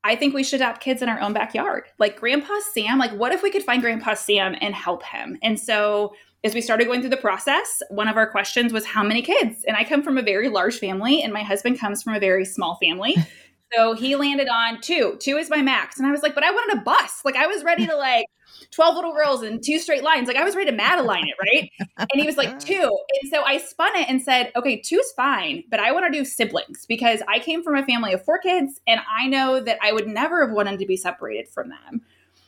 I 0.04 0.16
think 0.16 0.34
we 0.34 0.44
should 0.44 0.60
adopt 0.60 0.82
kids 0.82 1.02
in 1.02 1.10
our 1.10 1.20
own 1.20 1.34
backyard. 1.34 1.86
Like 1.98 2.20
Grandpa 2.20 2.54
Sam, 2.74 3.00
like 3.00 3.12
what 3.12 3.32
if 3.32 3.42
we 3.42 3.52
could 3.52 3.64
find 3.64 3.82
Grandpa 3.82 4.16
Sam 4.16 4.56
and 4.60 4.76
help 4.76 5.04
him? 5.04 5.38
And 5.42 5.60
so 5.60 6.14
as 6.44 6.54
we 6.54 6.62
started 6.62 6.86
going 6.86 7.00
through 7.00 7.10
the 7.10 7.18
process, 7.18 7.82
one 7.90 8.10
of 8.10 8.18
our 8.18 8.30
questions 8.30 8.74
was 8.74 8.86
how 8.86 9.04
many 9.04 9.22
kids? 9.22 9.64
And 9.66 9.78
I 9.78 9.86
come 9.86 10.04
from 10.04 10.18
a 10.18 10.22
very 10.22 10.50
large 10.50 10.78
family 10.78 11.22
and 11.22 11.32
my 11.32 11.44
husband 11.44 11.80
comes 11.80 12.04
from 12.04 12.16
a 12.16 12.20
very 12.20 12.44
small 12.44 12.76
family. 12.76 13.16
so 13.74 13.94
he 13.94 14.16
landed 14.18 14.50
on 14.50 14.82
two. 14.82 15.16
Two 15.20 15.38
is 15.38 15.50
my 15.50 15.62
max. 15.62 15.98
And 15.98 16.08
I 16.08 16.12
was 16.12 16.22
like, 16.22 16.36
but 16.36 16.44
I 16.44 16.52
wanted 16.52 16.80
a 16.80 16.82
bus. 16.82 17.22
Like 17.24 17.38
I 17.38 17.48
was 17.48 17.64
ready 17.64 17.88
to 17.88 17.96
like 17.96 18.26
12 18.72 18.96
little 18.96 19.14
girls 19.14 19.42
and 19.42 19.64
two 19.64 19.80
straight 19.80 20.04
lines. 20.04 20.28
Like 20.28 20.38
I 20.38 20.44
was 20.44 20.56
ready 20.56 20.70
to 20.72 20.76
Madeline 20.76 21.26
it, 21.28 21.36
right? 21.40 21.72
And 21.98 22.22
he 22.22 22.26
was 22.26 22.38
like, 22.38 22.60
two. 22.66 22.98
And 23.22 23.32
so 23.32 23.44
I 23.44 23.58
spun 23.58 23.96
it 23.96 24.10
and 24.10 24.22
said, 24.22 24.52
okay, 24.56 24.82
two's 24.82 25.12
fine, 25.16 25.64
but 25.70 25.80
I 25.80 25.92
want 25.92 26.12
to 26.12 26.18
do 26.18 26.26
siblings 26.26 26.86
because 26.86 27.22
I 27.28 27.40
came 27.40 27.64
from 27.64 27.76
a 27.76 27.86
family 27.86 28.14
of 28.14 28.24
four 28.24 28.40
kids 28.40 28.82
and 28.88 29.02
I 29.10 29.28
know 29.28 29.60
that 29.60 29.78
I 29.82 29.92
would 29.92 30.08
never 30.08 30.46
have 30.46 30.56
wanted 30.56 30.80
to 30.80 30.86
be 30.86 30.98
separated 30.98 31.48
from 31.48 31.70
them. 31.70 32.02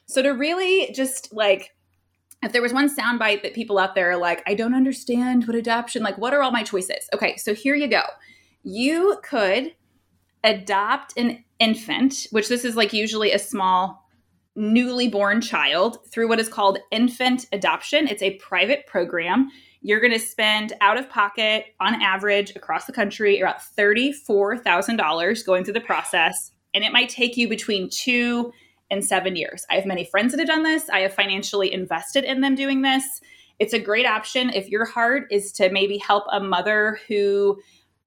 So 0.07 0.21
to 0.21 0.29
really 0.29 0.91
just 0.93 1.33
like, 1.33 1.71
if 2.43 2.51
there 2.51 2.61
was 2.61 2.73
one 2.73 2.93
soundbite 2.95 3.41
that 3.41 3.53
people 3.53 3.79
out 3.79 3.95
there 3.95 4.11
are 4.11 4.17
like, 4.17 4.43
I 4.47 4.53
don't 4.53 4.75
understand 4.75 5.47
what 5.47 5.55
adoption, 5.55 6.03
like, 6.03 6.17
what 6.17 6.33
are 6.33 6.43
all 6.43 6.51
my 6.51 6.63
choices? 6.63 7.09
Okay, 7.13 7.37
so 7.37 7.55
here 7.55 7.75
you 7.75 7.87
go. 7.87 8.03
You 8.63 9.19
could 9.23 9.73
adopt 10.43 11.17
an 11.17 11.43
infant, 11.59 12.27
which 12.31 12.47
this 12.47 12.63
is 12.63 12.75
like 12.75 12.93
usually 12.93 13.31
a 13.31 13.39
small 13.39 14.04
newly 14.55 15.07
born 15.07 15.41
child 15.41 15.97
through 16.11 16.29
what 16.29 16.39
is 16.39 16.49
called 16.49 16.79
infant 16.91 17.45
adoption. 17.51 18.07
It's 18.07 18.21
a 18.21 18.35
private 18.35 18.87
program. 18.87 19.49
You're 19.81 19.99
going 19.99 20.13
to 20.13 20.19
spend 20.19 20.73
out 20.81 20.97
of 20.97 21.09
pocket 21.09 21.65
on 21.79 22.01
average 22.01 22.55
across 22.55 22.85
the 22.85 22.93
country 22.93 23.39
about 23.39 23.59
$34,000 23.77 25.45
going 25.45 25.63
through 25.63 25.73
the 25.73 25.81
process. 25.81 26.51
And 26.73 26.83
it 26.83 26.91
might 26.91 27.09
take 27.09 27.37
you 27.37 27.47
between 27.47 27.89
two 27.89 28.51
and 28.89 29.03
seven 29.03 29.35
years. 29.35 29.65
I 29.69 29.75
have 29.75 29.85
many 29.85 30.05
friends 30.05 30.31
that 30.31 30.39
have 30.39 30.47
done 30.47 30.63
this. 30.63 30.89
I 30.89 30.99
have 30.99 31.13
financially 31.13 31.73
invested 31.73 32.23
in 32.23 32.41
them 32.41 32.55
doing 32.55 32.81
this. 32.81 33.03
It's 33.59 33.73
a 33.73 33.79
great 33.79 34.05
option 34.05 34.49
if 34.49 34.69
your 34.69 34.85
heart 34.85 35.27
is 35.31 35.51
to 35.53 35.69
maybe 35.69 35.97
help 35.97 36.25
a 36.31 36.39
mother 36.39 36.99
who 37.07 37.59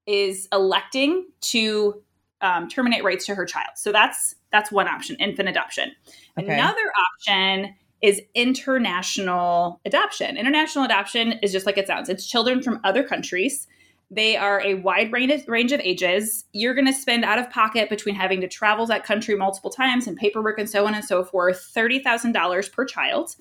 is 0.05 0.47
electing 0.51 1.25
to 1.41 2.01
um, 2.41 2.67
terminate 2.67 3.03
rights 3.03 3.25
to 3.25 3.35
her 3.35 3.45
child. 3.45 3.71
So 3.75 3.91
that's 3.91 4.35
that's 4.51 4.71
one 4.71 4.87
option, 4.87 5.15
infant 5.17 5.49
adoption. 5.49 5.91
Okay. 6.37 6.53
Another 6.53 6.91
option 7.11 7.75
is 8.01 8.21
international 8.33 9.81
adoption. 9.85 10.37
International 10.37 10.85
adoption 10.85 11.33
is 11.43 11.51
just 11.51 11.65
like 11.65 11.77
it 11.77 11.87
sounds. 11.87 12.09
It's 12.09 12.25
children 12.25 12.61
from 12.61 12.79
other 12.83 13.03
countries. 13.03 13.67
They 14.11 14.37
are 14.37 14.61
a 14.61 14.75
wide 14.75 15.11
range 15.11 15.43
range 15.47 15.71
of 15.71 15.79
ages. 15.81 16.45
You're 16.53 16.73
going 16.73 16.87
to 16.87 16.93
spend 16.93 17.23
out 17.23 17.37
of 17.37 17.49
pocket 17.51 17.89
between 17.89 18.15
having 18.15 18.41
to 18.41 18.47
travel 18.47 18.87
that 18.87 19.03
country 19.03 19.35
multiple 19.35 19.69
times 19.69 20.07
and 20.07 20.17
paperwork 20.17 20.57
and 20.57 20.69
so 20.69 20.87
on 20.87 20.95
and 20.95 21.05
so 21.05 21.23
forth, 21.23 21.71
$30,000 21.75 22.71
per 22.71 22.85
child. 22.85 23.35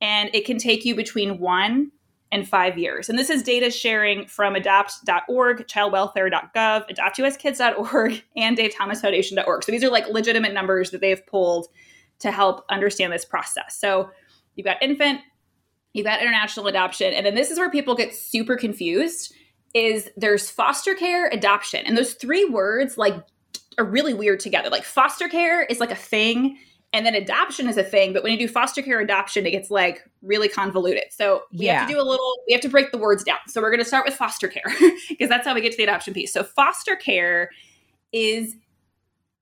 And 0.00 0.30
it 0.32 0.44
can 0.44 0.58
take 0.58 0.84
you 0.84 0.96
between 0.96 1.38
one 1.38 1.92
in 2.30 2.44
five 2.44 2.76
years. 2.76 3.08
And 3.08 3.18
this 3.18 3.30
is 3.30 3.42
data 3.42 3.70
sharing 3.70 4.26
from 4.26 4.54
adopt.org, 4.54 5.66
childwelfare.gov, 5.66 6.90
adoptuskids.org, 6.90 8.22
and 8.36 8.56
davethomasfoundation.org. 8.56 9.64
So 9.64 9.72
these 9.72 9.84
are 9.84 9.90
like 9.90 10.08
legitimate 10.08 10.52
numbers 10.52 10.90
that 10.90 11.00
they've 11.00 11.24
pulled 11.26 11.68
to 12.20 12.30
help 12.30 12.64
understand 12.68 13.12
this 13.12 13.24
process. 13.24 13.78
So 13.78 14.10
you've 14.56 14.66
got 14.66 14.82
infant, 14.82 15.20
you've 15.94 16.06
got 16.06 16.20
international 16.20 16.66
adoption, 16.66 17.14
and 17.14 17.24
then 17.24 17.34
this 17.34 17.50
is 17.50 17.58
where 17.58 17.70
people 17.70 17.94
get 17.94 18.14
super 18.14 18.56
confused 18.56 19.34
is 19.74 20.10
there's 20.16 20.50
foster 20.50 20.94
care, 20.94 21.28
adoption. 21.28 21.84
And 21.86 21.96
those 21.96 22.14
three 22.14 22.44
words 22.44 22.98
like 22.98 23.14
are 23.78 23.84
really 23.84 24.14
weird 24.14 24.40
together. 24.40 24.70
Like 24.70 24.84
foster 24.84 25.28
care 25.28 25.62
is 25.62 25.80
like 25.80 25.90
a 25.90 25.96
thing 25.96 26.58
and 26.92 27.04
then 27.04 27.14
adoption 27.14 27.68
is 27.68 27.76
a 27.76 27.82
thing 27.82 28.12
but 28.12 28.22
when 28.22 28.32
you 28.32 28.38
do 28.38 28.48
foster 28.48 28.82
care 28.82 29.00
adoption 29.00 29.46
it 29.46 29.50
gets 29.50 29.70
like 29.70 30.08
really 30.22 30.48
convoluted. 30.48 31.04
So 31.10 31.42
we 31.52 31.66
yeah. 31.66 31.80
have 31.80 31.88
to 31.88 31.94
do 31.94 32.00
a 32.00 32.02
little 32.02 32.34
we 32.46 32.52
have 32.52 32.62
to 32.62 32.68
break 32.68 32.92
the 32.92 32.98
words 32.98 33.24
down. 33.24 33.38
So 33.46 33.60
we're 33.60 33.70
going 33.70 33.82
to 33.82 33.88
start 33.88 34.04
with 34.04 34.14
foster 34.14 34.48
care 34.48 34.72
because 35.08 35.28
that's 35.28 35.46
how 35.46 35.54
we 35.54 35.60
get 35.60 35.72
to 35.72 35.76
the 35.76 35.84
adoption 35.84 36.14
piece. 36.14 36.32
So 36.32 36.42
foster 36.42 36.96
care 36.96 37.50
is 38.12 38.56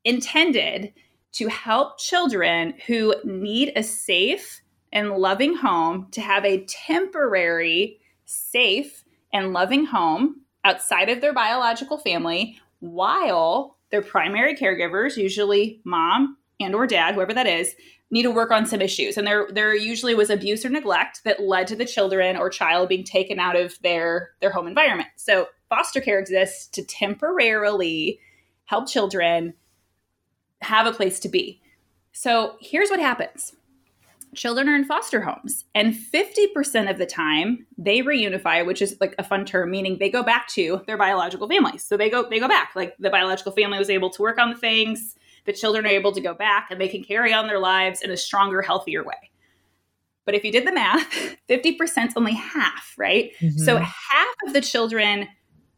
intended 0.04 0.92
to 1.32 1.48
help 1.48 1.98
children 1.98 2.74
who 2.86 3.14
need 3.24 3.72
a 3.76 3.82
safe 3.82 4.60
and 4.92 5.10
loving 5.10 5.54
home 5.54 6.08
to 6.12 6.20
have 6.20 6.44
a 6.44 6.64
temporary 6.64 8.00
safe 8.24 9.04
and 9.32 9.52
loving 9.52 9.84
home 9.84 10.40
outside 10.64 11.08
of 11.08 11.20
their 11.20 11.34
biological 11.34 11.98
family 11.98 12.58
while 12.80 13.76
their 13.90 14.02
primary 14.02 14.54
caregivers 14.54 15.16
usually 15.16 15.80
mom 15.84 16.36
and 16.60 16.74
or 16.74 16.86
dad, 16.86 17.14
whoever 17.14 17.34
that 17.34 17.46
is, 17.46 17.74
need 18.10 18.22
to 18.22 18.30
work 18.30 18.50
on 18.50 18.66
some 18.66 18.80
issues. 18.80 19.16
And 19.16 19.26
there 19.26 19.48
there 19.50 19.74
usually 19.74 20.14
was 20.14 20.30
abuse 20.30 20.64
or 20.64 20.68
neglect 20.68 21.22
that 21.24 21.40
led 21.40 21.66
to 21.68 21.76
the 21.76 21.84
children 21.84 22.36
or 22.36 22.48
child 22.50 22.88
being 22.88 23.04
taken 23.04 23.38
out 23.38 23.56
of 23.56 23.80
their 23.82 24.30
their 24.40 24.50
home 24.50 24.66
environment. 24.66 25.08
So 25.16 25.48
foster 25.68 26.00
care 26.00 26.18
exists 26.18 26.66
to 26.68 26.84
temporarily 26.84 28.20
help 28.66 28.88
children 28.88 29.54
have 30.62 30.86
a 30.86 30.92
place 30.92 31.20
to 31.20 31.28
be. 31.28 31.60
So 32.12 32.56
here's 32.60 32.90
what 32.90 33.00
happens. 33.00 33.54
Children 34.34 34.68
are 34.68 34.76
in 34.76 34.84
foster 34.84 35.22
homes, 35.22 35.64
and 35.74 35.94
50% 35.94 36.90
of 36.90 36.98
the 36.98 37.06
time 37.06 37.66
they 37.78 38.00
reunify, 38.00 38.66
which 38.66 38.82
is 38.82 38.96
like 39.00 39.14
a 39.18 39.24
fun 39.24 39.46
term, 39.46 39.70
meaning 39.70 39.96
they 39.98 40.10
go 40.10 40.22
back 40.22 40.48
to 40.48 40.82
their 40.86 40.98
biological 40.98 41.48
families. 41.48 41.84
So 41.84 41.96
they 41.96 42.10
go 42.10 42.28
they 42.28 42.38
go 42.38 42.48
back. 42.48 42.72
Like 42.74 42.94
the 42.98 43.10
biological 43.10 43.52
family 43.52 43.78
was 43.78 43.90
able 43.90 44.10
to 44.10 44.22
work 44.22 44.38
on 44.38 44.50
the 44.50 44.56
things, 44.56 45.16
the 45.46 45.52
children 45.52 45.86
are 45.86 45.90
able 45.90 46.12
to 46.12 46.20
go 46.20 46.34
back 46.34 46.68
and 46.70 46.80
they 46.80 46.88
can 46.88 47.02
carry 47.02 47.32
on 47.32 47.46
their 47.46 47.58
lives 47.58 48.02
in 48.02 48.10
a 48.10 48.16
stronger, 48.16 48.62
healthier 48.62 49.04
way. 49.04 49.30
But 50.24 50.34
if 50.34 50.44
you 50.44 50.52
did 50.52 50.66
the 50.66 50.72
math, 50.72 51.08
50% 51.48 52.08
is 52.08 52.14
only 52.16 52.34
half, 52.34 52.94
right? 52.98 53.32
Mm-hmm. 53.40 53.58
So 53.58 53.78
half 53.78 54.34
of 54.46 54.52
the 54.52 54.60
children 54.60 55.28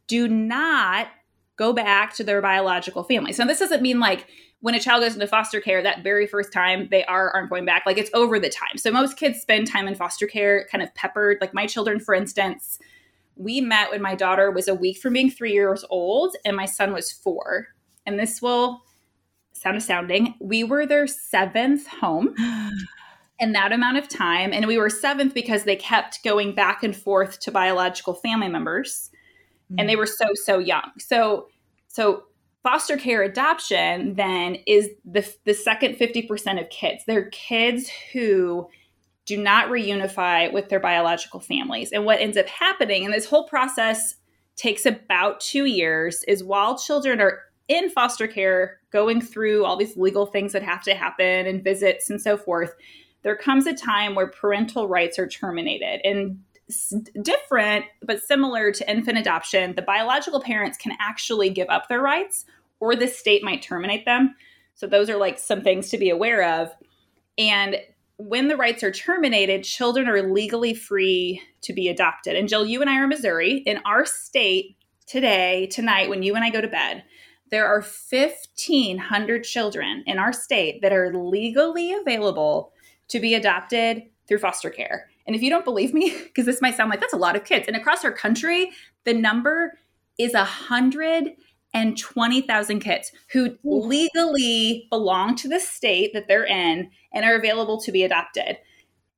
do 0.07 0.27
not 0.27 1.09
go 1.57 1.73
back 1.73 2.15
to 2.15 2.25
their 2.25 2.41
biological 2.41 3.05
family. 3.05 3.33
So 3.33 3.45
this 3.45 3.59
doesn't 3.59 3.83
mean 3.83 4.01
like 4.01 4.27
when 4.61 4.75
a 4.75 4.81
child 4.81 5.03
goes 5.03 5.15
into 5.15 5.27
foster 5.27 5.61
care 5.61 5.83
that 5.83 6.03
very 6.03 6.27
first 6.27 6.53
time 6.53 6.89
they 6.91 7.05
are 7.05 7.31
aren't 7.31 7.51
going 7.51 7.65
back 7.65 7.85
like 7.87 7.99
it's 7.99 8.11
over 8.13 8.39
the 8.39 8.49
time 8.49 8.77
so 8.77 8.91
most 8.91 9.17
kids 9.17 9.41
spend 9.41 9.67
time 9.67 9.87
in 9.87 9.95
foster 9.95 10.27
care 10.27 10.67
kind 10.71 10.83
of 10.83 10.93
peppered 10.95 11.39
like 11.41 11.55
my 11.55 11.67
children 11.67 12.01
for 12.01 12.15
instance 12.15 12.79
we 13.37 13.61
met 13.61 13.91
when 13.91 14.03
my 14.03 14.17
daughter 14.17 14.51
was 14.51 14.67
a 14.67 14.75
week 14.75 14.99
from 14.99 15.13
being 15.13 15.31
three 15.31 15.53
years 15.53 15.85
old 15.91 16.35
and 16.45 16.57
my 16.57 16.65
son 16.65 16.93
was 16.93 17.13
four 17.13 17.69
and 18.05 18.19
this 18.19 18.43
will 18.43 18.83
sound 19.61 19.77
astounding 19.77 20.35
we 20.41 20.65
were 20.65 20.87
their 20.87 21.07
seventh 21.07 21.87
home 21.87 22.35
in 23.41 23.53
that 23.53 23.73
amount 23.73 23.97
of 23.97 24.09
time 24.09 24.53
and 24.53 24.67
we 24.67 24.79
were 24.79 24.91
seventh 24.91 25.35
because 25.35 25.65
they 25.65 25.77
kept 25.77 26.23
going 26.25 26.55
back 26.55 26.83
and 26.83 26.97
forth 26.97 27.39
to 27.41 27.51
biological 27.51 28.15
family 28.15 28.49
members 28.49 29.11
mm-hmm. 29.71 29.77
and 29.79 29.89
they 29.89 29.95
mm. 29.95 29.99
were 29.99 30.07
so 30.07 30.27
so 30.35 30.59
young 30.59 30.91
so 30.99 31.49
so 31.89 32.25
foster 32.63 32.97
care 32.97 33.23
adoption 33.23 34.15
then 34.15 34.57
is 34.67 34.91
the, 35.05 35.27
the 35.45 35.55
second 35.55 35.95
50% 35.97 36.61
of 36.61 36.69
kids. 36.71 37.05
They're 37.07 37.31
kids 37.31 37.91
who 38.13 38.69
do 39.25 39.37
not 39.37 39.69
reunify 39.69 40.53
with 40.53 40.69
their 40.69 40.81
biological 40.81 41.41
families. 41.41 41.93
And 41.93 42.05
what 42.05 42.21
ends 42.21 42.37
up 42.37 42.47
happening, 42.47 43.05
and 43.05 43.15
this 43.15 43.27
whole 43.27 43.45
process 43.45 44.15
takes 44.57 44.87
about 44.87 45.41
two 45.41 45.67
years, 45.67 46.25
is 46.25 46.43
while 46.43 46.79
children 46.79 47.21
are 47.21 47.41
in 47.69 47.91
foster 47.91 48.27
care, 48.27 48.78
going 48.91 49.21
through 49.21 49.65
all 49.65 49.77
these 49.77 49.97
legal 49.97 50.27
things 50.27 50.53
that 50.53 50.63
have 50.63 50.83
to 50.83 50.95
happen 50.95 51.47
and 51.47 51.63
visits 51.63 52.11
and 52.11 52.21
so 52.21 52.37
forth, 52.37 52.75
there 53.23 53.37
comes 53.37 53.67
a 53.67 53.75
time 53.75 54.15
where 54.15 54.29
parental 54.29 54.89
rights 54.89 55.19
are 55.19 55.29
terminated. 55.29 56.01
And 56.05 56.39
different 57.23 57.87
but 58.03 58.23
similar 58.23 58.73
to 58.73 58.91
infant 58.91 59.19
adoption, 59.19 59.75
the 59.75 59.83
biological 59.83 60.41
parents 60.41 60.77
can 60.77 60.93
actually 61.01 61.51
give 61.51 61.69
up 61.69 61.89
their 61.89 62.01
rights 62.01 62.45
or 62.81 62.95
the 62.95 63.09
state 63.09 63.43
might 63.43 63.63
terminate 63.63 64.05
them. 64.05 64.35
So 64.75 64.87
those 64.87 65.11
are 65.11 65.17
like 65.17 65.39
some 65.39 65.63
things 65.63 65.89
to 65.91 65.99
be 65.99 66.11
aware 66.11 66.61
of. 66.61 66.71
And 67.37 67.77
when 68.19 68.49
the 68.49 68.57
rights 68.57 68.83
are 68.83 68.91
terminated, 68.91 69.65
children 69.65 70.09
are 70.09 70.23
legally 70.23 70.75
free 70.75 71.43
to 71.63 71.73
be 71.73 71.89
adopted. 71.89 72.37
And 72.37 72.49
Jill, 72.49 72.67
you 72.67 72.81
and 72.81 72.91
I 72.91 72.99
are 72.99 73.05
in 73.05 73.09
Missouri. 73.09 73.63
In 73.67 73.81
our 73.85 74.05
state 74.05 74.77
today, 75.07 75.67
tonight, 75.67 76.09
when 76.09 76.23
you 76.23 76.35
and 76.35 76.45
I 76.45 76.51
go 76.51 76.61
to 76.61 76.69
bed, 76.69 77.05
there 77.51 77.67
are 77.67 77.81
1,500 77.81 79.45
children 79.45 80.05
in 80.07 80.19
our 80.19 80.33
state 80.33 80.81
that 80.83 80.93
are 80.93 81.13
legally 81.15 81.93
available 81.93 82.73
to 83.09 83.19
be 83.21 83.35
adopted 83.35 84.05
through 84.27 84.39
foster 84.39 84.71
care. 84.71 85.11
And 85.27 85.35
if 85.35 85.43
you 85.43 85.51
don't 85.51 85.65
believe 85.65 85.93
me, 85.95 86.17
because 86.25 86.47
this 86.47 86.63
might 86.63 86.77
sound 86.77 86.91
like 86.91 87.01
that's 87.01 87.13
a 87.13 87.19
lot 87.19 87.37
of 87.37 87.45
kids, 87.45 87.69
and 87.69 87.77
across 87.77 88.05
our 88.05 88.13
country, 88.13 88.71
the 89.05 89.15
number 89.15 89.79
is 90.19 90.35
120,000 90.35 92.81
kids 92.81 93.13
who 93.33 93.57
legally 93.63 94.87
belong 94.91 95.37
to 95.37 95.49
the 95.49 95.61
state 95.61 96.13
that 96.13 96.29
they're 96.29 96.47
in 96.47 96.91
and 97.13 97.25
are 97.25 97.37
available 97.37 97.81
to 97.81 97.93
be 97.93 98.05
adopted. 98.05 98.59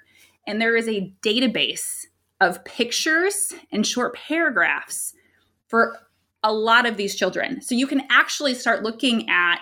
And 0.47 0.61
there 0.61 0.77
is 0.77 0.89
a 0.89 1.11
database 1.23 2.05
of 2.41 2.63
pictures 2.65 3.55
and 3.73 3.87
short 3.87 4.15
paragraphs 4.15 5.15
for 5.69 5.97
a 6.43 6.53
lot 6.53 6.85
of 6.85 6.99
these 6.99 7.15
children. 7.15 7.63
So 7.63 7.75
you 7.75 7.87
can 7.87 8.03
actually 8.11 8.53
start 8.55 8.83
looking 8.83 9.27
at 9.31 9.61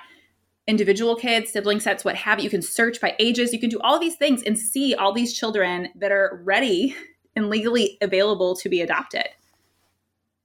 individual 0.67 1.15
kids, 1.15 1.53
sibling 1.53 1.79
sets, 1.79 2.05
what 2.05 2.17
have 2.17 2.41
you. 2.41 2.45
You 2.45 2.51
can 2.51 2.63
search 2.63 3.01
by 3.01 3.15
ages. 3.21 3.53
You 3.53 3.61
can 3.61 3.71
do 3.71 3.79
all 3.81 4.01
these 4.01 4.17
things 4.17 4.43
and 4.43 4.59
see 4.59 4.97
all 4.97 5.13
these 5.13 5.33
children 5.33 5.91
that 5.97 6.11
are 6.11 6.43
ready 6.45 6.97
and 7.35 7.51
legally 7.51 7.99
available 8.01 8.55
to 8.57 8.69
be 8.69 8.81
adopted. 8.81 9.29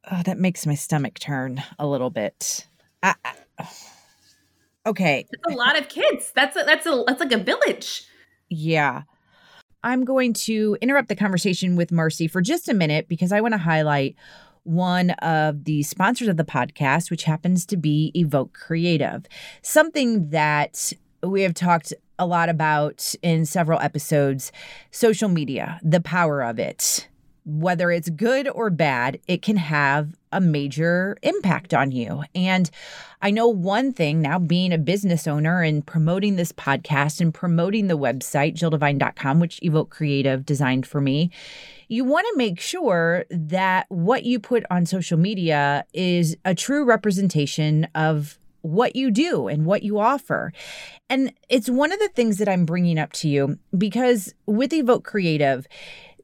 Oh, 0.10 0.22
that 0.24 0.38
makes 0.38 0.66
my 0.66 0.76
stomach 0.76 1.20
turn 1.20 1.62
a 1.78 1.86
little 1.86 2.10
bit. 2.10 2.68
I, 3.04 3.16
I, 3.26 3.68
Okay. 4.88 5.26
It's 5.30 5.54
a 5.54 5.58
lot 5.58 5.78
of 5.78 5.90
kids. 5.90 6.32
That's 6.34 6.56
a, 6.56 6.64
that's 6.64 6.86
a 6.86 7.04
that's 7.06 7.20
like 7.20 7.34
a 7.34 7.38
village. 7.38 8.06
Yeah. 8.50 9.04
I'm 9.84 10.06
going 10.06 10.34
to 10.34 10.78
interrupt 10.82 11.10
the 11.10 11.16
conversation 11.16 11.76
with 11.76 11.92
Marcy 11.92 12.28
for 12.28 12.42
just 12.42 12.70
a 12.70 12.74
minute 12.74 13.08
because 13.08 13.32
I 13.32 13.42
want 13.42 13.54
to 13.54 13.60
highlight 13.60 14.16
one 14.64 15.12
of 15.12 15.66
the 15.66 15.84
sponsors 15.84 16.28
of 16.30 16.38
the 16.38 16.44
podcast, 16.44 17.12
which 17.12 17.24
happens 17.24 17.66
to 17.68 17.78
be 17.78 18.12
Evoke 18.16 18.54
Creative. 18.54 19.26
Something 19.62 20.30
that 20.30 20.94
we 21.22 21.42
have 21.42 21.54
talked 21.54 21.94
a 22.20 22.26
lot 22.26 22.50
about 22.50 23.14
in 23.22 23.46
several 23.46 23.80
episodes 23.80 24.52
social 24.92 25.30
media, 25.30 25.80
the 25.84 26.02
power 26.02 26.44
of 26.44 26.60
it 26.60 27.08
whether 27.48 27.92
it's 27.92 28.10
good 28.10 28.50
or 28.50 28.70
bad, 28.70 29.18
it 29.26 29.42
can 29.42 29.56
have 29.56 30.14
a 30.34 30.42
major 30.42 31.18
impact 31.24 31.74
on 31.74 31.92
you. 31.92 32.24
And 32.36 32.70
I 33.22 33.32
know 33.32 33.48
one 33.48 33.94
thing 33.94 34.22
now 34.22 34.38
being 34.38 34.74
a 34.74 34.78
business 34.78 35.28
owner 35.28 35.62
and 35.62 35.86
promoting 35.86 36.36
this 36.36 36.52
podcast 36.52 37.22
and 37.22 37.34
promoting 37.34 37.88
the 37.88 37.98
website, 37.98 38.56
jilldevine.com, 38.56 39.40
which 39.40 39.60
Evoke 39.64 39.90
Creative 39.90 40.46
designed 40.46 40.86
for 40.86 41.00
me. 41.00 41.32
You 41.88 42.04
want 42.04 42.28
to 42.28 42.38
make 42.38 42.60
sure 42.60 43.24
that 43.30 43.86
what 43.88 44.26
you 44.26 44.42
put 44.42 44.66
on 44.70 44.86
social 44.86 45.18
media 45.18 45.86
is 45.94 46.36
a 46.44 46.54
true 46.54 46.84
representation 46.84 47.88
of 47.96 48.38
what 48.68 48.96
you 48.96 49.12
do 49.12 49.48
and 49.48 49.66
what 49.66 49.84
you 49.84 50.00
offer. 50.00 50.52
And 51.10 51.34
it's 51.50 51.70
one 51.70 51.92
of 51.92 52.00
the 52.00 52.10
things 52.10 52.38
that 52.38 52.50
I'm 52.50 52.66
bringing 52.66 53.00
up 53.00 53.14
to 53.14 53.30
you 53.30 53.58
because 53.78 54.34
with 54.46 54.74
Evoke 54.74 55.04
Creative, 55.04 55.68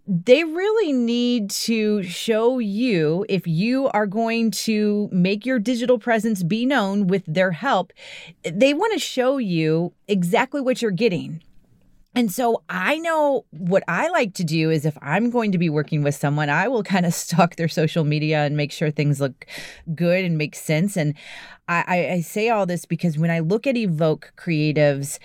they 0.06 0.44
really 0.44 0.92
need 0.92 1.50
to 1.50 2.04
show 2.04 2.60
you 2.60 3.26
if 3.30 3.48
you 3.48 3.88
are 3.90 4.06
going 4.06 4.52
to 4.52 5.08
make 5.12 5.46
your 5.46 5.60
digital 5.60 5.98
presence 5.98 6.44
be 6.44 6.66
known 6.66 7.08
with 7.08 7.24
their 7.26 7.52
help. 7.52 7.94
They 8.44 8.74
want 8.74 8.92
to 8.94 9.00
show 9.00 9.38
you 9.38 9.94
exactly 10.08 10.60
what 10.60 10.82
you're 10.82 10.92
getting. 10.92 11.42
And 12.16 12.32
so 12.32 12.64
I 12.70 12.98
know 13.00 13.46
what 13.52 13.84
I 13.88 14.10
like 14.10 14.34
to 14.36 14.44
do 14.44 14.70
is 14.70 14.86
if 14.86 14.98
I'm 15.02 15.30
going 15.30 15.52
to 15.52 15.58
be 15.58 15.70
working 15.70 16.04
with 16.04 16.16
someone, 16.16 16.50
I 16.50 16.68
will 16.68 16.84
kind 16.84 17.06
of 17.06 17.14
stalk 17.24 17.56
their 17.56 17.68
social 17.68 18.04
media 18.04 18.46
and 18.46 18.56
make 18.56 18.72
sure 18.72 18.92
things 18.92 19.20
look 19.20 19.46
good 19.96 20.24
and 20.24 20.38
make 20.38 20.56
sense. 20.56 20.96
And 20.96 21.16
I, 21.68 22.10
I 22.12 22.22
say 22.22 22.50
all 22.50 22.66
this 22.66 22.86
because 22.86 23.18
when 23.18 23.32
I 23.32 23.40
look 23.40 23.66
at 23.66 23.78
Evoke 23.78 24.34
Creatives, 24.38 25.18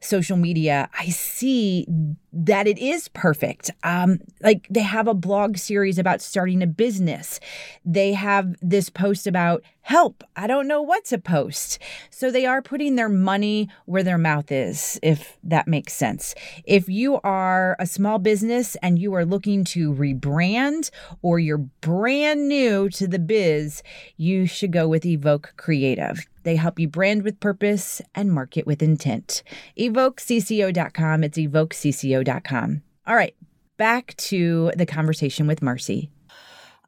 social 0.00 0.36
media, 0.36 0.88
I 0.98 1.08
see 1.08 1.86
that 2.32 2.66
it 2.66 2.78
is 2.78 3.08
perfect. 3.08 3.70
Um, 3.82 4.20
like 4.42 4.66
they 4.70 4.82
have 4.82 5.08
a 5.08 5.14
blog 5.14 5.56
series 5.56 5.98
about 5.98 6.20
starting 6.20 6.62
a 6.62 6.66
business. 6.66 7.40
They 7.84 8.12
have 8.12 8.56
this 8.60 8.90
post 8.90 9.26
about 9.26 9.62
help. 9.86 10.24
I 10.34 10.48
don't 10.48 10.66
know 10.66 10.82
what 10.82 11.04
to 11.06 11.18
post. 11.18 11.78
So 12.10 12.32
they 12.32 12.44
are 12.44 12.60
putting 12.60 12.96
their 12.96 13.08
money 13.08 13.68
where 13.84 14.02
their 14.02 14.18
mouth 14.18 14.50
is, 14.50 14.98
if 15.00 15.38
that 15.44 15.68
makes 15.68 15.92
sense. 15.92 16.34
If 16.64 16.88
you 16.88 17.20
are 17.20 17.76
a 17.78 17.86
small 17.86 18.18
business 18.18 18.74
and 18.82 18.98
you 18.98 19.14
are 19.14 19.24
looking 19.24 19.62
to 19.66 19.94
rebrand 19.94 20.90
or 21.22 21.38
you're 21.38 21.58
brand 21.58 22.48
new 22.48 22.88
to 22.90 23.06
the 23.06 23.20
biz, 23.20 23.84
you 24.16 24.44
should 24.44 24.72
go 24.72 24.88
with 24.88 25.06
Evoke 25.06 25.54
Creative. 25.56 26.26
They 26.42 26.56
help 26.56 26.80
you 26.80 26.88
brand 26.88 27.22
with 27.22 27.38
purpose 27.38 28.02
and 28.12 28.32
market 28.32 28.66
with 28.66 28.82
intent. 28.82 29.44
EvokeCCO.com. 29.78 31.22
It's 31.22 31.38
EvokeCCO.com. 31.38 32.82
All 33.06 33.14
right, 33.14 33.36
back 33.76 34.16
to 34.16 34.72
the 34.74 34.86
conversation 34.86 35.46
with 35.46 35.62
Marcy. 35.62 36.10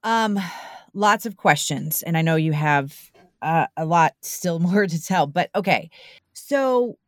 Um, 0.03 0.41
lots 0.95 1.27
of 1.27 1.37
questions, 1.37 2.03
and 2.03 2.17
I 2.17 2.23
know 2.23 2.37
you 2.37 2.53
have 2.53 3.11
uh, 3.43 3.67
a 3.77 3.85
lot 3.85 4.15
still 4.23 4.59
more 4.61 4.87
to 4.87 5.03
tell, 5.03 5.27
but 5.27 5.51
okay. 5.55 5.91
So, 6.35 6.99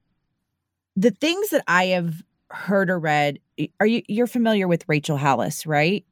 the 0.96 1.10
things 1.10 1.50
that 1.50 1.64
I 1.66 1.86
have 1.86 2.22
heard 2.50 2.90
or 2.90 2.98
read, 2.98 3.38
are 3.78 3.86
you 3.86 4.02
you're 4.08 4.26
familiar 4.26 4.66
with 4.68 4.84
Rachel 4.88 5.16
Hollis, 5.16 5.66
right? 5.66 6.04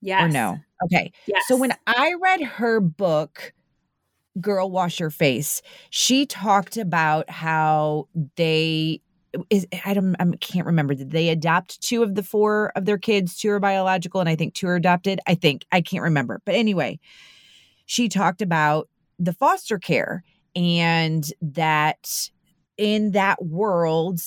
Yes. 0.00 0.22
Or 0.22 0.28
no? 0.28 0.58
Okay. 0.84 1.12
Yes. 1.26 1.44
So 1.48 1.56
when 1.56 1.72
I 1.86 2.14
read 2.20 2.42
her 2.42 2.78
book, 2.80 3.54
Girl 4.40 4.70
Wash 4.70 5.00
Your 5.00 5.10
Face, 5.10 5.62
she 5.90 6.26
talked 6.26 6.76
about 6.76 7.30
how 7.30 8.08
they 8.36 9.00
is 9.50 9.66
I 9.84 9.94
don't 9.94 10.16
I 10.18 10.24
can't 10.40 10.66
remember. 10.66 10.94
Did 10.94 11.10
they 11.10 11.28
adopt 11.28 11.80
two 11.80 12.02
of 12.02 12.14
the 12.14 12.22
four 12.22 12.72
of 12.76 12.84
their 12.84 12.98
kids? 12.98 13.36
Two 13.36 13.50
are 13.50 13.60
biological, 13.60 14.20
and 14.20 14.28
I 14.28 14.36
think 14.36 14.54
two 14.54 14.66
are 14.68 14.76
adopted. 14.76 15.20
I 15.26 15.34
think 15.34 15.64
I 15.72 15.80
can't 15.80 16.02
remember. 16.02 16.40
But 16.44 16.54
anyway, 16.54 16.98
she 17.86 18.08
talked 18.08 18.42
about 18.42 18.88
the 19.18 19.32
foster 19.32 19.78
care 19.78 20.24
and 20.56 21.24
that 21.40 22.28
in 22.76 23.12
that 23.12 23.44
world, 23.44 24.20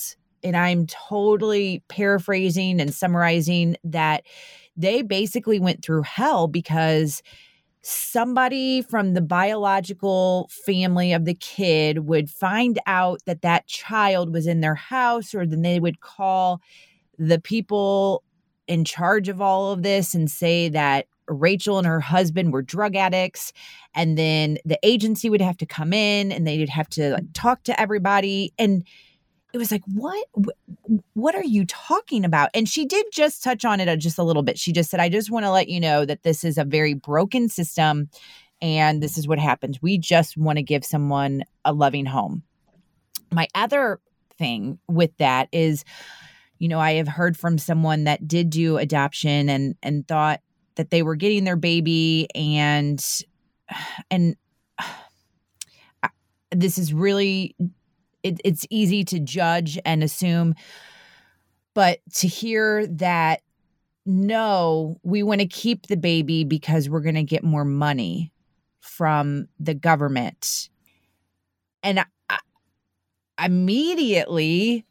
and 0.44 0.56
I'm 0.56 0.88
totally 0.88 1.84
paraphrasing 1.88 2.80
and 2.80 2.94
summarizing 2.94 3.78
that 3.84 4.24
they 4.76 5.02
basically 5.02 5.60
went 5.60 5.84
through 5.84 6.04
hell 6.04 6.48
because 6.48 7.22
somebody 7.88 8.82
from 8.82 9.14
the 9.14 9.22
biological 9.22 10.50
family 10.66 11.14
of 11.14 11.24
the 11.24 11.34
kid 11.34 12.00
would 12.00 12.30
find 12.30 12.80
out 12.86 13.22
that 13.26 13.42
that 13.44 13.66
child 13.68 14.34
was 14.34 14.46
in 14.46 14.60
their 14.60 14.76
house 14.76 15.34
or 15.34 15.46
then 15.46 15.62
they 15.62 15.80
would 15.80 16.02
call 16.02 16.60
the 17.18 17.40
people 17.40 18.24
in 18.68 18.84
charge 18.84 19.30
of 19.30 19.42
all 19.42 19.72
of 19.72 19.84
this 19.84 20.14
and 20.14 20.30
say 20.30 20.68
that 20.68 21.08
Rachel 21.30 21.78
and 21.78 21.88
her 21.88 22.02
husband 22.02 22.52
were 22.52 22.62
drug 22.62 22.98
addicts 22.98 23.54
and 23.96 24.18
then 24.18 24.58
the 24.66 24.80
agency 24.84 25.30
would 25.30 25.42
have 25.42 25.58
to 25.58 25.66
come 25.66 25.94
in 25.94 26.32
and 26.32 26.46
they'd 26.46 26.68
have 26.68 26.90
to 26.90 27.12
like 27.14 27.32
talk 27.34 27.64
to 27.64 27.80
everybody 27.80 28.54
and 28.60 28.86
it 29.58 29.60
was 29.60 29.72
like 29.72 29.84
what? 29.88 30.28
What 31.14 31.34
are 31.34 31.44
you 31.44 31.66
talking 31.66 32.24
about? 32.24 32.52
And 32.54 32.70
she 32.70 32.86
did 32.86 33.08
just 33.12 33.44
touch 33.44 33.66
on 33.66 33.80
it 33.80 33.88
uh, 33.88 33.96
just 33.96 34.20
a 34.20 34.24
little 34.24 34.44
bit. 34.44 34.60
She 34.60 34.72
just 34.72 34.92
said 34.92 35.00
i 35.00 35.10
just 35.10 35.32
want 35.32 35.46
to 35.46 35.52
let 35.52 35.68
you 35.68 35.80
know 35.80 36.06
that 36.06 36.22
this 36.22 36.44
is 36.44 36.60
a 36.60 36.64
very 36.64 36.94
broken 36.94 37.50
system 37.50 38.10
and 38.62 39.02
this 39.02 39.18
is 39.18 39.28
what 39.28 39.40
happens 39.40 39.82
we 39.82 39.98
just 39.98 40.38
want 40.38 40.58
to 40.58 40.64
give 40.64 40.86
someone 40.86 41.44
a 41.66 41.74
loving 41.74 42.06
home. 42.06 42.44
My 43.32 43.48
other 43.56 44.00
thing 44.38 44.78
with 44.88 45.18
that 45.18 45.50
is 45.52 45.84
you 46.60 46.68
know 46.68 46.80
i 46.80 46.94
have 46.94 47.08
heard 47.08 47.36
from 47.36 47.58
someone 47.58 48.04
that 48.04 48.28
did 48.28 48.52
do 48.52 48.78
adoption 48.78 49.50
and 49.50 49.76
and 49.82 50.08
thought 50.08 50.42
that 50.76 50.92
they 50.92 51.02
were 51.02 51.16
getting 51.16 51.44
their 51.44 51.56
baby 51.56 52.28
and 52.36 53.24
and 54.12 54.36
this 56.52 56.78
is 56.78 56.94
really 56.94 57.56
it, 58.28 58.42
it's 58.44 58.66
easy 58.70 59.04
to 59.06 59.20
judge 59.20 59.80
and 59.86 60.04
assume 60.04 60.54
but 61.74 62.00
to 62.14 62.28
hear 62.28 62.88
that 62.88 63.42
no 64.06 65.00
we 65.04 65.24
want 65.24 65.42
to 65.42 65.48
keep 65.48 65.88
the 65.88 65.98
baby 65.98 66.44
because 66.44 66.90
we're 66.90 67.02
going 67.02 67.16
to 67.16 67.24
get 67.24 67.44
more 67.44 67.66
money 67.66 68.32
from 68.80 69.48
the 69.60 69.74
government 69.74 70.70
and 71.84 72.00
I, 72.30 72.40
immediately 73.44 74.86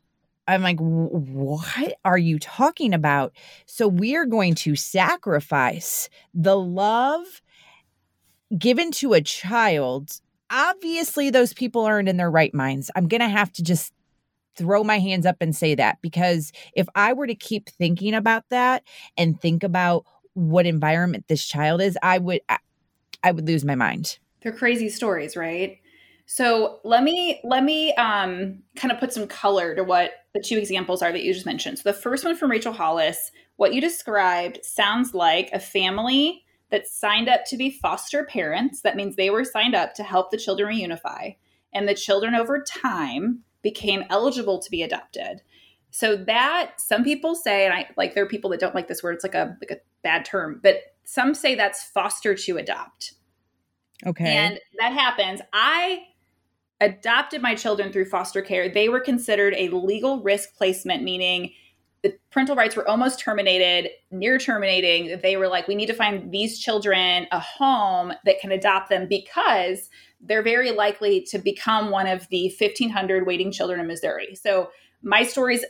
I'm 0.48 0.62
like, 0.62 0.78
what 0.78 1.94
are 2.04 2.18
you 2.18 2.38
talking 2.38 2.94
about? 2.94 3.32
So 3.66 3.88
we 3.88 4.14
are 4.16 4.26
going 4.26 4.54
to 4.56 4.76
sacrifice 4.76 6.08
the 6.34 6.56
love 6.56 7.42
given 8.56 8.92
to 8.92 9.12
a 9.14 9.20
child. 9.20 10.20
Obviously, 10.50 11.30
those 11.30 11.52
people 11.52 11.84
aren't 11.84 12.08
in 12.08 12.16
their 12.16 12.30
right 12.30 12.54
minds. 12.54 12.90
I'm 12.94 13.08
going 13.08 13.20
to 13.20 13.28
have 13.28 13.52
to 13.52 13.62
just 13.62 13.92
throw 14.56 14.82
my 14.82 14.98
hands 14.98 15.26
up 15.26 15.36
and 15.40 15.54
say 15.54 15.74
that 15.74 15.98
because 16.02 16.52
if 16.74 16.88
I 16.94 17.12
were 17.12 17.26
to 17.26 17.34
keep 17.34 17.68
thinking 17.68 18.14
about 18.14 18.44
that 18.50 18.82
and 19.16 19.40
think 19.40 19.62
about 19.62 20.04
what 20.34 20.66
environment 20.66 21.26
this 21.28 21.46
child 21.46 21.80
is, 21.80 21.98
I 22.02 22.18
would 22.18 22.40
I 23.22 23.32
would 23.32 23.46
lose 23.46 23.64
my 23.64 23.74
mind. 23.74 24.18
They're 24.42 24.52
crazy 24.52 24.88
stories, 24.88 25.36
right? 25.36 25.78
So 26.26 26.80
let 26.84 27.02
me 27.02 27.40
let 27.44 27.64
me 27.64 27.94
um, 27.94 28.62
kind 28.76 28.92
of 28.92 28.98
put 28.98 29.12
some 29.12 29.28
color 29.28 29.74
to 29.74 29.84
what 29.84 30.12
the 30.34 30.40
two 30.40 30.58
examples 30.58 31.02
are 31.02 31.12
that 31.12 31.22
you 31.22 31.32
just 31.32 31.46
mentioned. 31.46 31.78
So 31.78 31.90
the 31.90 31.98
first 31.98 32.24
one 32.24 32.36
from 32.36 32.50
Rachel 32.50 32.72
Hollis, 32.72 33.30
what 33.56 33.72
you 33.74 33.80
described 33.80 34.58
sounds 34.62 35.14
like 35.14 35.50
a 35.52 35.60
family 35.60 36.44
that 36.70 36.86
signed 36.86 37.28
up 37.28 37.44
to 37.46 37.56
be 37.56 37.70
foster 37.70 38.24
parents. 38.24 38.82
That 38.82 38.96
means 38.96 39.16
they 39.16 39.30
were 39.30 39.44
signed 39.44 39.74
up 39.74 39.94
to 39.94 40.02
help 40.02 40.30
the 40.30 40.36
children 40.36 40.74
reunify, 40.74 41.36
and 41.72 41.88
the 41.88 41.94
children 41.94 42.34
over 42.34 42.62
time 42.62 43.40
became 43.62 44.04
eligible 44.10 44.58
to 44.58 44.70
be 44.70 44.82
adopted. 44.82 45.42
So 45.90 46.16
that 46.16 46.72
some 46.78 47.04
people 47.04 47.34
say, 47.34 47.64
and 47.64 47.72
I 47.72 47.88
like 47.96 48.14
there 48.14 48.24
are 48.24 48.28
people 48.28 48.50
that 48.50 48.60
don't 48.60 48.74
like 48.74 48.88
this 48.88 49.02
word. 49.02 49.14
It's 49.14 49.24
like 49.24 49.34
a 49.34 49.56
like 49.60 49.70
a 49.70 49.80
bad 50.02 50.24
term, 50.24 50.60
but 50.62 50.76
some 51.04 51.34
say 51.34 51.54
that's 51.54 51.84
foster 51.84 52.34
to 52.34 52.56
adopt. 52.58 53.14
Okay. 54.04 54.36
And 54.36 54.60
that 54.78 54.92
happens. 54.92 55.40
I 55.52 56.00
adopted 56.80 57.40
my 57.40 57.54
children 57.54 57.92
through 57.92 58.06
foster 58.06 58.42
care, 58.42 58.68
they 58.68 58.88
were 58.88 59.00
considered 59.00 59.54
a 59.56 59.68
legal 59.70 60.22
risk 60.22 60.54
placement, 60.56 61.02
meaning 61.02 61.52
the 62.06 62.16
parental 62.30 62.54
rights 62.54 62.76
were 62.76 62.88
almost 62.88 63.18
terminated, 63.18 63.90
near 64.12 64.38
terminating. 64.38 65.18
They 65.22 65.36
were 65.36 65.48
like, 65.48 65.66
we 65.66 65.74
need 65.74 65.86
to 65.86 65.94
find 65.94 66.30
these 66.30 66.58
children 66.58 67.26
a 67.32 67.40
home 67.40 68.12
that 68.24 68.38
can 68.40 68.52
adopt 68.52 68.90
them 68.90 69.08
because 69.08 69.90
they're 70.20 70.42
very 70.42 70.70
likely 70.70 71.22
to 71.30 71.38
become 71.38 71.90
one 71.90 72.06
of 72.06 72.28
the 72.28 72.54
1,500 72.58 73.26
waiting 73.26 73.50
children 73.50 73.80
in 73.80 73.88
Missouri. 73.88 74.36
So 74.36 74.70
my 75.02 75.24
story's 75.24 75.64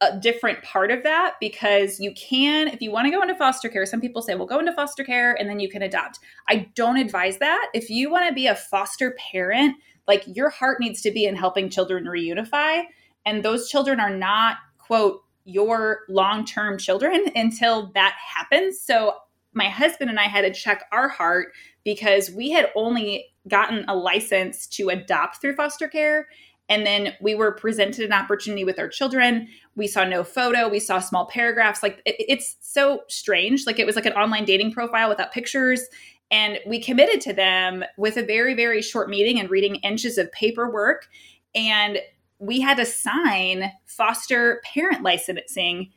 a 0.00 0.18
different 0.18 0.62
part 0.62 0.90
of 0.90 1.02
that 1.02 1.34
because 1.40 2.00
you 2.00 2.12
can, 2.14 2.68
if 2.68 2.80
you 2.80 2.90
want 2.90 3.06
to 3.06 3.10
go 3.10 3.20
into 3.20 3.34
foster 3.34 3.68
care, 3.68 3.84
some 3.84 4.00
people 4.00 4.22
say, 4.22 4.34
well, 4.34 4.46
go 4.46 4.58
into 4.58 4.72
foster 4.72 5.04
care 5.04 5.34
and 5.38 5.48
then 5.48 5.60
you 5.60 5.68
can 5.68 5.82
adopt. 5.82 6.18
I 6.48 6.70
don't 6.74 6.96
advise 6.96 7.38
that. 7.38 7.68
If 7.74 7.90
you 7.90 8.10
want 8.10 8.28
to 8.28 8.34
be 8.34 8.46
a 8.46 8.56
foster 8.56 9.14
parent, 9.30 9.76
like 10.08 10.24
your 10.26 10.48
heart 10.48 10.80
needs 10.80 11.02
to 11.02 11.12
be 11.12 11.26
in 11.26 11.36
helping 11.36 11.68
children 11.68 12.04
reunify. 12.04 12.82
And 13.24 13.44
those 13.44 13.68
children 13.68 14.00
are 14.00 14.10
not, 14.10 14.56
quote, 14.78 15.22
your 15.44 16.00
long 16.08 16.44
term 16.44 16.78
children 16.78 17.24
until 17.34 17.90
that 17.94 18.16
happens. 18.34 18.80
So 18.80 19.14
my 19.54 19.68
husband 19.68 20.10
and 20.10 20.18
I 20.18 20.24
had 20.24 20.42
to 20.42 20.52
check 20.52 20.84
our 20.92 21.08
heart 21.08 21.52
because 21.84 22.30
we 22.30 22.50
had 22.50 22.70
only 22.74 23.26
gotten 23.48 23.84
a 23.88 23.94
license 23.94 24.66
to 24.68 24.88
adopt 24.88 25.40
through 25.40 25.56
foster 25.56 25.88
care. 25.88 26.28
And 26.68 26.86
then 26.86 27.14
we 27.20 27.34
were 27.34 27.52
presented 27.52 28.04
an 28.06 28.12
opportunity 28.12 28.64
with 28.64 28.78
our 28.78 28.88
children. 28.88 29.48
We 29.74 29.86
saw 29.86 30.04
no 30.04 30.24
photo. 30.24 30.68
We 30.68 30.80
saw 30.80 31.00
small 31.00 31.26
paragraphs. 31.26 31.82
Like 31.82 32.00
it, 32.06 32.14
it's 32.18 32.56
so 32.60 33.02
strange. 33.08 33.66
Like 33.66 33.78
it 33.78 33.86
was 33.86 33.96
like 33.96 34.06
an 34.06 34.12
online 34.12 34.44
dating 34.44 34.72
profile 34.72 35.08
without 35.08 35.32
pictures. 35.32 35.82
And 36.30 36.60
we 36.66 36.80
committed 36.80 37.20
to 37.22 37.34
them 37.34 37.84
with 37.98 38.16
a 38.16 38.22
very, 38.22 38.54
very 38.54 38.80
short 38.80 39.10
meeting 39.10 39.38
and 39.38 39.50
reading 39.50 39.76
inches 39.76 40.16
of 40.16 40.32
paperwork. 40.32 41.08
And 41.54 41.98
we 42.42 42.60
had 42.60 42.76
to 42.76 42.84
sign 42.84 43.70
foster 43.86 44.60
parent 44.64 45.02
licensing 45.02 45.90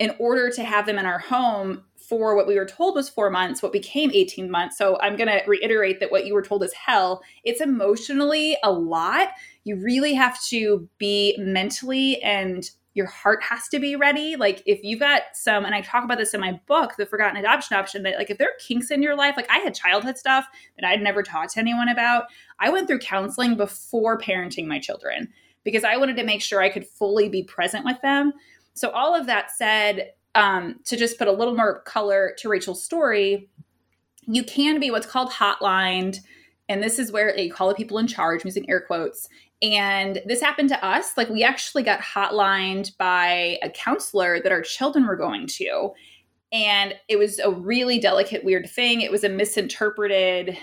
in 0.00 0.12
order 0.18 0.50
to 0.50 0.64
have 0.64 0.86
them 0.86 0.98
in 0.98 1.06
our 1.06 1.20
home 1.20 1.84
for 1.96 2.34
what 2.34 2.48
we 2.48 2.56
were 2.56 2.66
told 2.66 2.96
was 2.96 3.08
four 3.08 3.30
months, 3.30 3.62
what 3.62 3.72
became 3.72 4.10
18 4.12 4.50
months. 4.50 4.76
So 4.76 4.98
I'm 5.00 5.16
going 5.16 5.28
to 5.28 5.40
reiterate 5.46 6.00
that 6.00 6.10
what 6.10 6.26
you 6.26 6.34
were 6.34 6.42
told 6.42 6.64
is 6.64 6.72
hell. 6.72 7.22
It's 7.44 7.60
emotionally 7.60 8.58
a 8.64 8.72
lot. 8.72 9.28
You 9.62 9.76
really 9.76 10.14
have 10.14 10.42
to 10.46 10.88
be 10.98 11.36
mentally 11.38 12.20
and 12.22 12.68
your 12.94 13.06
heart 13.06 13.42
has 13.44 13.68
to 13.68 13.78
be 13.78 13.94
ready. 13.94 14.34
Like 14.34 14.64
if 14.66 14.80
you've 14.82 15.00
got 15.00 15.22
some, 15.32 15.64
and 15.64 15.76
I 15.76 15.80
talk 15.80 16.02
about 16.02 16.18
this 16.18 16.34
in 16.34 16.40
my 16.40 16.60
book, 16.66 16.94
The 16.98 17.06
Forgotten 17.06 17.36
Adoption 17.36 17.76
Option, 17.76 18.02
that 18.02 18.18
like 18.18 18.30
if 18.30 18.38
there 18.38 18.48
are 18.48 18.58
kinks 18.66 18.90
in 18.90 19.00
your 19.00 19.16
life, 19.16 19.36
like 19.36 19.50
I 19.50 19.58
had 19.58 19.74
childhood 19.74 20.18
stuff 20.18 20.44
that 20.76 20.86
I'd 20.86 21.02
never 21.02 21.22
talked 21.22 21.54
to 21.54 21.60
anyone 21.60 21.88
about. 21.88 22.24
I 22.58 22.70
went 22.70 22.88
through 22.88 22.98
counseling 22.98 23.56
before 23.56 24.18
parenting 24.18 24.66
my 24.66 24.80
children 24.80 25.32
because 25.64 25.84
I 25.84 25.96
wanted 25.96 26.16
to 26.16 26.24
make 26.24 26.42
sure 26.42 26.60
I 26.60 26.68
could 26.68 26.86
fully 26.86 27.28
be 27.28 27.42
present 27.42 27.84
with 27.84 28.00
them. 28.02 28.32
So 28.74 28.90
all 28.90 29.14
of 29.14 29.26
that 29.26 29.50
said, 29.50 30.12
um, 30.34 30.80
to 30.84 30.96
just 30.96 31.18
put 31.18 31.28
a 31.28 31.32
little 31.32 31.54
more 31.54 31.80
color 31.82 32.34
to 32.38 32.48
Rachel's 32.48 32.84
story, 32.84 33.48
you 34.22 34.42
can 34.44 34.80
be 34.80 34.90
what's 34.90 35.06
called 35.06 35.30
hotlined. 35.30 36.20
And 36.68 36.82
this 36.82 36.98
is 36.98 37.12
where 37.12 37.38
you 37.38 37.52
call 37.52 37.68
the 37.68 37.74
people 37.74 37.98
in 37.98 38.06
charge, 38.06 38.42
I'm 38.42 38.48
using 38.48 38.68
air 38.68 38.80
quotes, 38.80 39.28
and 39.62 40.20
this 40.26 40.40
happened 40.40 40.68
to 40.70 40.84
us. 40.84 41.16
Like, 41.16 41.28
we 41.28 41.42
actually 41.42 41.82
got 41.82 42.00
hotlined 42.00 42.96
by 42.98 43.58
a 43.62 43.70
counselor 43.70 44.40
that 44.40 44.52
our 44.52 44.62
children 44.62 45.06
were 45.06 45.16
going 45.16 45.46
to. 45.46 45.92
And 46.52 46.94
it 47.08 47.16
was 47.16 47.38
a 47.38 47.50
really 47.50 47.98
delicate, 47.98 48.44
weird 48.44 48.68
thing. 48.68 49.00
It 49.00 49.10
was 49.10 49.24
a 49.24 49.28
misinterpreted 49.28 50.58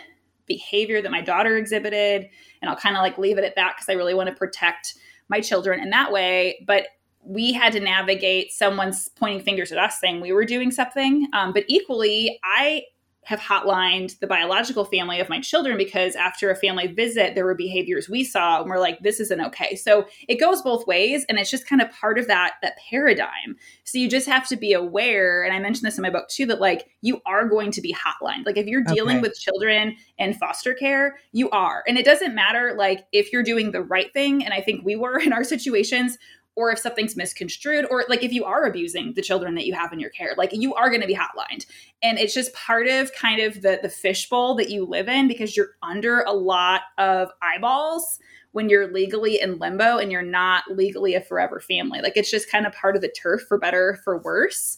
behavior 0.54 1.02
that 1.02 1.12
my 1.12 1.22
daughter 1.22 1.58
exhibited. 1.58 2.28
And 2.62 2.70
I'll 2.70 2.76
kind 2.76 2.96
of 2.96 3.02
like 3.02 3.18
leave 3.18 3.38
it 3.38 3.44
at 3.44 3.56
that 3.56 3.76
because 3.76 3.90
I 3.90 3.94
really 3.94 4.14
want 4.14 4.30
to 4.30 4.36
protect 4.36 4.96
my 5.30 5.40
children 5.40 5.80
in 5.80 5.90
that 5.92 6.12
way. 6.12 6.64
But 6.68 6.88
we 7.24 7.54
had 7.54 7.72
to 7.74 7.80
navigate 7.80 8.52
someone's 8.52 9.08
pointing 9.10 9.42
fingers 9.42 9.72
at 9.72 9.78
us 9.78 10.00
saying 10.00 10.22
we 10.22 10.32
were 10.32 10.46
doing 10.46 10.72
something. 10.72 11.28
Um, 11.34 11.54
but 11.54 11.64
equally, 11.68 12.40
I 12.44 12.84
have 13.24 13.40
hotlined 13.40 14.18
the 14.20 14.28
biological 14.28 14.84
family 14.84 15.20
of 15.20 15.30
my 15.30 15.40
children 15.40 15.78
because 15.78 16.16
after 16.16 16.50
a 16.50 16.56
family 16.56 16.88
visit, 16.88 17.36
there 17.36 17.46
were 17.46 17.54
behaviors 17.54 18.10
we 18.10 18.24
saw 18.24 18.60
and 18.62 18.70
we're 18.70 18.80
like, 18.80 19.00
this 19.02 19.20
isn't 19.20 19.42
okay. 19.42 19.76
So 19.76 20.08
it 20.28 20.40
goes 20.40 20.62
both 20.64 20.88
ways. 20.88 21.24
And 21.30 21.38
it's 21.38 21.52
just 21.52 21.68
kind 21.68 21.82
of 21.82 21.92
part 21.92 22.18
of 22.18 22.28
that, 22.28 22.56
that 22.64 22.78
paradigm. 22.90 23.56
So 23.84 24.00
you 24.00 24.10
just 24.10 24.28
have 24.28 24.48
to 24.48 24.58
be 24.58 24.74
aware. 24.74 25.44
And 25.44 25.54
I 25.54 25.60
mentioned 25.60 25.86
this 25.86 25.98
in 25.98 26.02
my 26.02 26.10
book 26.10 26.30
too, 26.30 26.48
that 26.48 26.60
like 26.60 26.88
you 27.02 27.22
are 27.28 27.48
going 27.48 27.72
to 27.72 27.82
be 27.82 27.94
hotlined. 27.94 28.46
Like 28.46 28.58
if 28.58 28.66
you're 28.66 28.84
dealing 28.84 29.18
okay. 29.18 29.28
with 29.28 29.40
children 29.40 29.96
in 30.18 30.34
foster 30.34 30.74
care, 30.74 31.18
you 31.32 31.50
are. 31.52 31.84
And 31.88 32.00
it 32.00 32.06
doesn't 32.06 32.34
matter 32.34 32.74
like 32.76 33.06
if 33.12 33.32
you're 33.32 33.44
doing 33.44 33.72
the 33.72 33.84
right 33.84 34.12
thing. 34.14 34.44
And 34.44 34.54
I 34.54 34.62
think 34.62 34.84
we 34.84 34.96
were 34.96 35.20
in 35.22 35.32
our 35.32 35.44
situations 35.44 36.18
or 36.56 36.72
if 36.72 36.80
something's 36.80 37.16
misconstrued 37.16 37.86
or 37.90 38.04
like 38.10 38.24
if 38.24 38.34
you 38.34 38.44
are 38.44 38.66
abusing 38.66 39.14
the 39.14 39.22
children 39.22 39.56
that 39.56 39.66
you 39.66 39.74
have 39.74 39.94
in 39.94 40.00
your 40.00 40.10
care 40.10 40.34
like 40.38 40.52
you 40.52 40.74
are 40.76 40.90
going 40.90 41.02
to 41.02 41.08
be 41.08 41.16
hotlined. 41.16 41.66
And 42.04 42.18
it's 42.18 42.34
just 42.34 42.54
part 42.54 42.88
of 42.88 43.14
kind 43.14 43.42
of 43.42 43.62
the 43.62 43.80
the 43.82 43.90
fishbowl 43.90 44.56
that 44.56 44.70
you 44.70 44.86
live 44.86 45.08
in 45.08 45.28
because 45.28 45.56
you're 45.56 45.72
under 45.82 46.22
a 46.22 46.34
lot 46.34 46.82
of 46.98 47.30
eyeballs 47.42 48.20
when 48.52 48.70
you're 48.70 48.92
legally 48.92 49.40
in 49.40 49.60
limbo 49.60 49.98
and 49.98 50.12
you're 50.12 50.22
not 50.22 50.64
legally 50.70 51.16
a 51.16 51.22
forever 51.22 51.60
family. 51.60 52.02
Like 52.02 52.18
it's 52.18 52.32
just 52.32 52.52
kind 52.52 52.66
of 52.66 52.74
part 52.74 52.96
of 52.96 53.02
the 53.02 53.10
turf 53.10 53.42
for 53.48 53.58
better 53.58 54.00
for 54.04 54.20
worse. 54.20 54.78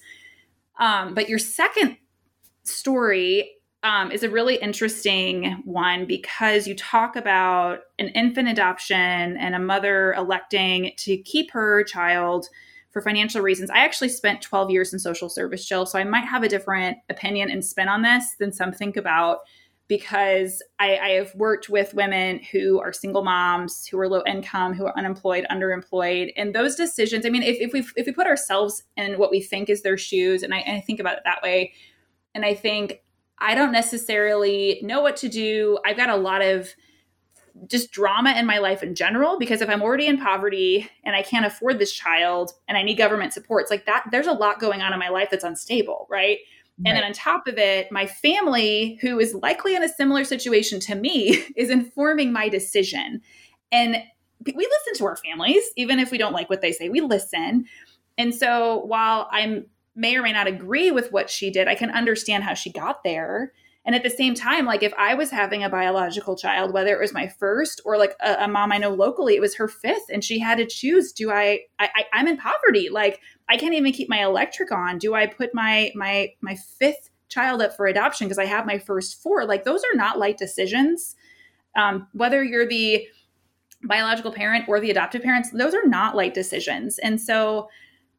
Um, 0.79 1.13
but 1.13 1.29
your 1.29 1.39
second 1.39 1.97
story 2.63 3.51
um, 3.83 4.11
is 4.11 4.23
a 4.23 4.29
really 4.29 4.55
interesting 4.55 5.61
one 5.65 6.05
because 6.05 6.67
you 6.67 6.75
talk 6.75 7.15
about 7.15 7.79
an 7.99 8.07
infant 8.09 8.47
adoption 8.47 9.37
and 9.37 9.53
a 9.53 9.59
mother 9.59 10.13
electing 10.13 10.93
to 10.99 11.17
keep 11.17 11.51
her 11.51 11.83
child 11.83 12.47
for 12.91 13.01
financial 13.01 13.41
reasons. 13.41 13.69
I 13.69 13.79
actually 13.79 14.09
spent 14.09 14.41
12 14.41 14.69
years 14.69 14.93
in 14.93 14.99
social 14.99 15.29
service, 15.29 15.65
Jill, 15.65 15.85
so 15.85 15.99
I 15.99 16.05
might 16.05 16.25
have 16.25 16.43
a 16.43 16.49
different 16.49 16.97
opinion 17.09 17.51
and 17.51 17.65
spin 17.65 17.89
on 17.89 18.03
this 18.03 18.35
than 18.39 18.53
some 18.53 18.71
think 18.71 18.95
about 18.95 19.39
because 19.89 20.63
I, 20.79 20.97
I 20.97 21.09
have 21.09 21.35
worked 21.35 21.67
with 21.67 21.93
women 21.93 22.39
who 22.51 22.79
are 22.79 22.93
single 22.93 23.23
moms, 23.23 23.85
who 23.85 23.99
are 23.99 24.07
low 24.07 24.23
income, 24.25 24.73
who 24.73 24.85
are 24.85 24.97
unemployed, 24.97 25.45
underemployed, 25.51 26.31
and 26.37 26.55
those 26.55 26.75
decisions. 26.75 27.25
I 27.25 27.29
mean, 27.29 27.43
if, 27.43 27.57
if 27.59 27.73
we 27.73 27.85
if 27.97 28.05
we 28.05 28.13
put 28.13 28.27
ourselves 28.27 28.83
in 28.95 29.17
what 29.17 29.29
we 29.29 29.41
think 29.41 29.69
is 29.69 29.81
their 29.81 29.97
shoes, 29.97 30.41
and 30.41 30.53
I, 30.53 30.59
and 30.59 30.77
I 30.77 30.81
think 30.81 31.01
about 31.01 31.17
it 31.17 31.23
that 31.25 31.43
way, 31.43 31.73
and 32.33 32.45
I 32.45 32.53
think 32.53 33.01
I 33.39 33.55
don't 33.55 33.71
necessarily 33.71 34.79
know 34.83 35.01
what 35.01 35.17
to 35.17 35.29
do. 35.29 35.79
I've 35.85 35.97
got 35.97 36.09
a 36.09 36.15
lot 36.15 36.41
of 36.41 36.69
just 37.67 37.91
drama 37.91 38.31
in 38.31 38.45
my 38.45 38.57
life 38.57 38.81
in 38.81 38.95
general 38.95 39.37
because 39.37 39.61
if 39.61 39.69
I'm 39.69 39.81
already 39.81 40.07
in 40.07 40.17
poverty 40.17 40.89
and 41.03 41.15
I 41.15 41.21
can't 41.21 41.45
afford 41.45 41.79
this 41.79 41.91
child 41.91 42.53
and 42.67 42.77
I 42.77 42.83
need 42.83 42.95
government 42.95 43.33
supports 43.33 43.69
like 43.69 43.85
that, 43.85 44.05
there's 44.11 44.27
a 44.27 44.33
lot 44.33 44.59
going 44.59 44.81
on 44.81 44.91
in 44.93 44.99
my 44.99 45.09
life 45.09 45.29
that's 45.29 45.43
unstable, 45.43 46.07
right? 46.09 46.39
Right. 46.79 46.87
And 46.87 46.97
then 46.97 47.03
on 47.03 47.13
top 47.13 47.47
of 47.47 47.57
it, 47.59 47.91
my 47.91 48.07
family, 48.07 48.97
who 49.01 49.19
is 49.19 49.35
likely 49.35 49.75
in 49.75 49.83
a 49.83 49.89
similar 49.89 50.23
situation 50.23 50.79
to 50.81 50.95
me, 50.95 51.43
is 51.55 51.69
informing 51.69 52.33
my 52.33 52.49
decision. 52.49 53.21
And 53.71 53.97
we 54.43 54.53
listen 54.53 54.93
to 54.95 55.05
our 55.05 55.15
families, 55.17 55.63
even 55.77 55.99
if 55.99 56.11
we 56.11 56.17
don't 56.17 56.33
like 56.33 56.49
what 56.49 56.61
they 56.61 56.71
say, 56.71 56.89
we 56.89 57.01
listen. 57.01 57.65
And 58.17 58.33
so 58.33 58.83
while 58.85 59.27
I'm 59.31 59.65
may 59.95 60.15
or 60.15 60.21
may 60.21 60.31
not 60.31 60.47
agree 60.47 60.91
with 60.91 61.11
what 61.11 61.29
she 61.29 61.51
did. 61.51 61.67
I 61.67 61.75
can 61.75 61.91
understand 61.91 62.43
how 62.43 62.53
she 62.53 62.71
got 62.71 63.03
there. 63.03 63.53
And 63.85 63.95
at 63.95 64.03
the 64.03 64.09
same 64.09 64.33
time, 64.33 64.65
like 64.65 64.81
if 64.81 64.93
I 64.97 65.13
was 65.13 65.29
having 65.29 65.63
a 65.63 65.69
biological 65.69 66.37
child, 66.37 66.73
whether 66.73 66.95
it 66.95 67.01
was 67.01 67.13
my 67.13 67.27
first 67.27 67.81
or 67.83 67.97
like 67.97 68.15
a, 68.21 68.45
a 68.45 68.47
mom 68.47 68.71
I 68.71 68.77
know 68.77 68.93
locally, 68.93 69.35
it 69.35 69.41
was 69.41 69.55
her 69.55 69.67
fifth, 69.67 70.05
and 70.09 70.23
she 70.23 70.39
had 70.39 70.57
to 70.57 70.65
choose: 70.65 71.11
Do 71.11 71.31
I, 71.31 71.59
I, 71.79 71.89
I 72.13 72.19
am 72.19 72.27
in 72.27 72.37
poverty, 72.37 72.89
like 72.89 73.19
I 73.49 73.57
can't 73.57 73.73
even 73.73 73.91
keep 73.91 74.09
my 74.09 74.23
electric 74.23 74.71
on. 74.71 74.99
Do 74.99 75.15
I 75.15 75.27
put 75.27 75.53
my 75.53 75.91
my 75.95 76.29
my 76.39 76.55
fifth 76.55 77.09
child 77.27 77.61
up 77.61 77.75
for 77.75 77.85
adoption 77.85 78.27
because 78.27 78.39
I 78.39 78.45
have 78.45 78.65
my 78.65 78.79
first 78.79 79.21
four? 79.21 79.45
Like 79.45 79.65
those 79.65 79.83
are 79.83 79.97
not 79.97 80.17
light 80.17 80.37
decisions. 80.37 81.17
Um, 81.75 82.07
whether 82.13 82.41
you're 82.41 82.67
the 82.67 83.05
biological 83.83 84.31
parent 84.31 84.69
or 84.69 84.79
the 84.79 84.91
adoptive 84.91 85.23
parents, 85.23 85.49
those 85.51 85.73
are 85.73 85.85
not 85.85 86.15
light 86.15 86.33
decisions. 86.33 86.99
And 86.99 87.19
so 87.19 87.67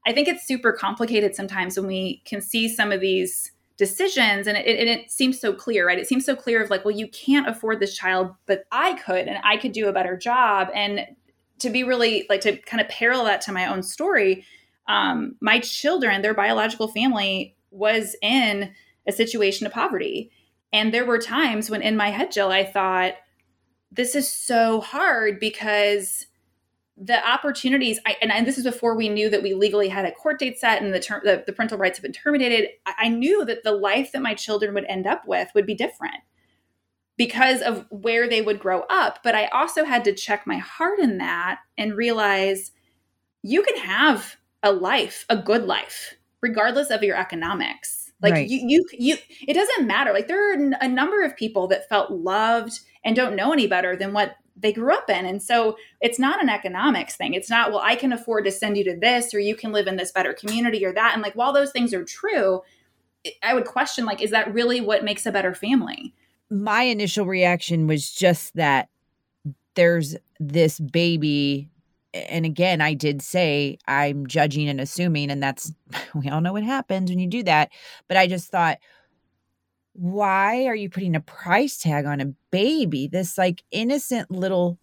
I 0.06 0.12
think 0.12 0.28
it's 0.28 0.46
super 0.46 0.72
complicated 0.72 1.34
sometimes 1.34 1.76
when 1.76 1.86
we 1.86 2.22
can 2.24 2.40
see 2.40 2.68
some 2.68 2.92
of 2.92 3.00
these 3.00 3.52
decisions 3.76 4.46
and 4.46 4.56
it, 4.56 4.78
and 4.78 4.88
it 4.88 5.10
seems 5.10 5.40
so 5.40 5.52
clear, 5.52 5.86
right? 5.86 5.98
It 5.98 6.06
seems 6.06 6.24
so 6.24 6.36
clear 6.36 6.62
of 6.62 6.70
like, 6.70 6.84
well, 6.84 6.94
you 6.94 7.08
can't 7.08 7.48
afford 7.48 7.80
this 7.80 7.96
child, 7.96 8.34
but 8.46 8.64
I 8.70 8.94
could 8.94 9.26
and 9.26 9.38
I 9.42 9.56
could 9.56 9.72
do 9.72 9.88
a 9.88 9.92
better 9.92 10.16
job. 10.16 10.68
And 10.74 11.06
to 11.58 11.70
be 11.70 11.82
really 11.82 12.26
like 12.28 12.42
to 12.42 12.56
kind 12.56 12.80
of 12.80 12.88
parallel 12.88 13.24
that 13.24 13.40
to 13.42 13.52
my 13.52 13.66
own 13.66 13.82
story, 13.82 14.44
um, 14.86 15.36
my 15.40 15.60
children, 15.60 16.22
their 16.22 16.34
biological 16.34 16.88
family 16.88 17.56
was 17.70 18.14
in 18.22 18.72
a 19.08 19.12
situation 19.12 19.66
of 19.66 19.72
poverty. 19.72 20.30
And 20.72 20.92
there 20.92 21.06
were 21.06 21.18
times 21.18 21.70
when 21.70 21.82
in 21.82 21.96
my 21.96 22.10
head, 22.10 22.32
Jill, 22.32 22.50
I 22.50 22.64
thought, 22.64 23.14
this 23.90 24.14
is 24.14 24.28
so 24.28 24.80
hard 24.80 25.38
because 25.38 26.26
the 26.96 27.28
opportunities 27.28 27.98
I, 28.06 28.16
and, 28.22 28.30
and, 28.30 28.46
this 28.46 28.56
is 28.56 28.64
before 28.64 28.96
we 28.96 29.08
knew 29.08 29.28
that 29.28 29.42
we 29.42 29.54
legally 29.54 29.88
had 29.88 30.04
a 30.04 30.12
court 30.12 30.38
date 30.38 30.58
set 30.58 30.80
and 30.80 30.94
the, 30.94 31.00
term, 31.00 31.22
the, 31.24 31.42
the 31.44 31.52
parental 31.52 31.78
rights 31.78 31.98
have 31.98 32.02
been 32.02 32.12
terminated 32.12 32.68
I, 32.86 32.94
I 32.98 33.08
knew 33.08 33.44
that 33.46 33.64
the 33.64 33.72
life 33.72 34.12
that 34.12 34.22
my 34.22 34.34
children 34.34 34.74
would 34.74 34.84
end 34.84 35.06
up 35.06 35.26
with 35.26 35.48
would 35.54 35.66
be 35.66 35.74
different 35.74 36.22
because 37.16 37.62
of 37.62 37.86
where 37.90 38.28
they 38.28 38.42
would 38.42 38.58
grow 38.58 38.82
up. 38.90 39.20
But 39.22 39.34
i 39.34 39.46
also 39.46 39.84
had 39.84 40.04
to 40.04 40.14
check 40.14 40.46
my 40.46 40.58
heart 40.58 40.98
in 41.00 41.18
that 41.18 41.60
and 41.76 41.96
realize 41.96 42.72
you 43.42 43.62
can 43.62 43.76
have 43.78 44.36
a 44.62 44.72
life 44.72 45.26
a 45.28 45.36
good 45.36 45.64
life 45.64 46.14
regardless 46.40 46.90
of 46.90 47.02
your 47.02 47.16
economics. 47.16 48.12
Like 48.22 48.34
right. 48.34 48.48
you 48.48 48.60
you 48.66 48.86
you 48.92 49.16
it 49.46 49.54
doesn't 49.54 49.86
matter. 49.86 50.12
Like 50.12 50.28
there 50.28 50.52
are 50.52 50.72
a 50.80 50.88
number 50.88 51.22
of 51.24 51.36
people 51.36 51.66
that 51.68 51.88
felt 51.88 52.10
loved 52.10 52.80
and 53.04 53.16
don't 53.16 53.36
know 53.36 53.52
any 53.52 53.66
better 53.66 53.96
than 53.96 54.12
what 54.12 54.36
they 54.56 54.72
grew 54.72 54.92
up 54.92 55.10
in. 55.10 55.26
And 55.26 55.42
so 55.42 55.76
it's 56.00 56.18
not 56.18 56.42
an 56.42 56.48
economics 56.48 57.16
thing. 57.16 57.34
It's 57.34 57.50
not, 57.50 57.70
well, 57.70 57.80
I 57.82 57.96
can 57.96 58.12
afford 58.12 58.44
to 58.44 58.50
send 58.50 58.76
you 58.76 58.84
to 58.84 58.96
this 58.96 59.34
or 59.34 59.40
you 59.40 59.56
can 59.56 59.72
live 59.72 59.86
in 59.86 59.96
this 59.96 60.12
better 60.12 60.32
community 60.32 60.84
or 60.84 60.92
that. 60.92 61.12
And 61.14 61.22
like, 61.22 61.34
while 61.34 61.52
those 61.52 61.72
things 61.72 61.92
are 61.92 62.04
true, 62.04 62.62
I 63.42 63.54
would 63.54 63.64
question, 63.64 64.04
like, 64.04 64.22
is 64.22 64.30
that 64.30 64.52
really 64.52 64.80
what 64.80 65.04
makes 65.04 65.26
a 65.26 65.32
better 65.32 65.54
family? 65.54 66.14
My 66.50 66.82
initial 66.82 67.26
reaction 67.26 67.86
was 67.86 68.10
just 68.10 68.54
that 68.54 68.88
there's 69.74 70.16
this 70.38 70.78
baby. 70.78 71.68
And 72.12 72.46
again, 72.46 72.80
I 72.80 72.94
did 72.94 73.22
say 73.22 73.78
I'm 73.88 74.26
judging 74.26 74.68
and 74.68 74.80
assuming, 74.80 75.30
and 75.30 75.42
that's, 75.42 75.72
we 76.14 76.28
all 76.28 76.40
know 76.40 76.52
what 76.52 76.64
happens 76.64 77.10
when 77.10 77.18
you 77.18 77.26
do 77.26 77.42
that. 77.44 77.70
But 78.06 78.18
I 78.18 78.26
just 78.26 78.50
thought, 78.50 78.78
why 79.94 80.66
are 80.66 80.74
you 80.74 80.90
putting 80.90 81.16
a 81.16 81.20
price 81.20 81.78
tag 81.78 82.04
on 82.04 82.20
a 82.20 82.34
baby? 82.50 83.08
This 83.08 83.38
like 83.38 83.62
innocent 83.70 84.30
little 84.30 84.78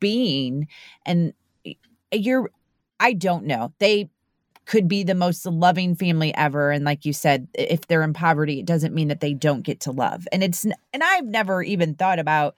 being 0.00 0.66
and 1.06 1.32
you're 2.12 2.50
i 3.00 3.12
don't 3.12 3.44
know. 3.44 3.72
They 3.78 4.10
could 4.66 4.88
be 4.88 5.02
the 5.02 5.14
most 5.14 5.46
loving 5.46 5.94
family 5.94 6.34
ever 6.34 6.70
and 6.70 6.84
like 6.84 7.06
you 7.06 7.12
said 7.12 7.48
if 7.54 7.86
they're 7.86 8.02
in 8.02 8.12
poverty 8.12 8.60
it 8.60 8.66
doesn't 8.66 8.94
mean 8.94 9.08
that 9.08 9.20
they 9.20 9.32
don't 9.32 9.62
get 9.62 9.80
to 9.80 9.90
love 9.90 10.28
and 10.30 10.44
it's 10.44 10.62
and 10.64 11.02
i've 11.02 11.24
never 11.24 11.62
even 11.62 11.94
thought 11.94 12.18
about 12.18 12.54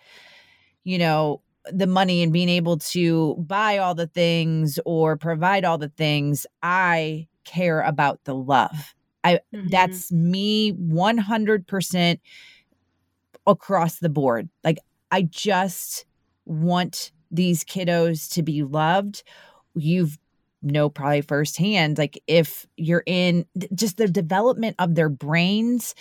you 0.83 0.99
know 0.99 1.41
the 1.73 1.87
money 1.87 2.23
and 2.23 2.33
being 2.33 2.49
able 2.49 2.79
to 2.79 3.37
buy 3.37 3.79
all 3.79 3.95
the 3.95 4.07
things 4.07 4.79
or 4.85 5.17
provide 5.17 5.65
all 5.65 5.79
the 5.79 5.89
things. 5.89 6.47
I 6.63 7.29
care 7.45 7.83
about 7.83 8.25
the 8.25 8.35
love 8.35 8.95
I 9.25 9.41
mm-hmm. 9.55 9.69
that's 9.69 10.11
me 10.13 10.73
100% 10.73 12.21
across 13.47 13.99
the 13.99 14.09
board. 14.09 14.49
Like 14.65 14.79
I 15.11 15.23
just 15.23 16.05
want 16.45 17.13
these 17.31 17.65
kiddos 17.65 18.33
to 18.33 18.43
be 18.43 18.63
loved. 18.63 19.23
You've 19.75 20.19
know 20.63 20.91
probably 20.91 21.23
firsthand 21.23 21.97
like 21.97 22.23
if 22.27 22.67
you're 22.77 23.03
in 23.07 23.47
just 23.75 23.97
the 23.97 24.07
development 24.07 24.77
of 24.79 24.95
their 24.95 25.09
brains 25.09 25.95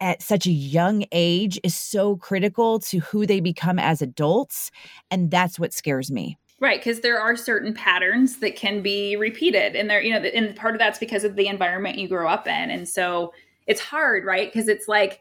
at 0.00 0.20
such 0.22 0.46
a 0.46 0.50
young 0.50 1.04
age 1.12 1.58
is 1.62 1.74
so 1.74 2.16
critical 2.16 2.80
to 2.80 2.98
who 2.98 3.26
they 3.26 3.40
become 3.40 3.78
as 3.78 4.02
adults 4.02 4.70
and 5.10 5.30
that's 5.30 5.58
what 5.58 5.72
scares 5.72 6.10
me 6.10 6.36
Right, 6.60 6.78
because 6.78 7.00
there 7.00 7.20
are 7.20 7.36
certain 7.36 7.74
patterns 7.74 8.38
that 8.38 8.54
can 8.56 8.80
be 8.80 9.16
repeated, 9.16 9.74
and 9.74 9.90
there, 9.90 10.00
you 10.00 10.12
know, 10.12 10.20
and 10.20 10.54
part 10.54 10.74
of 10.74 10.78
that's 10.78 11.00
because 11.00 11.24
of 11.24 11.34
the 11.34 11.48
environment 11.48 11.98
you 11.98 12.08
grow 12.08 12.28
up 12.28 12.46
in, 12.46 12.70
and 12.70 12.88
so 12.88 13.34
it's 13.66 13.80
hard, 13.80 14.24
right? 14.24 14.52
Because 14.52 14.68
it's 14.68 14.86
like, 14.86 15.20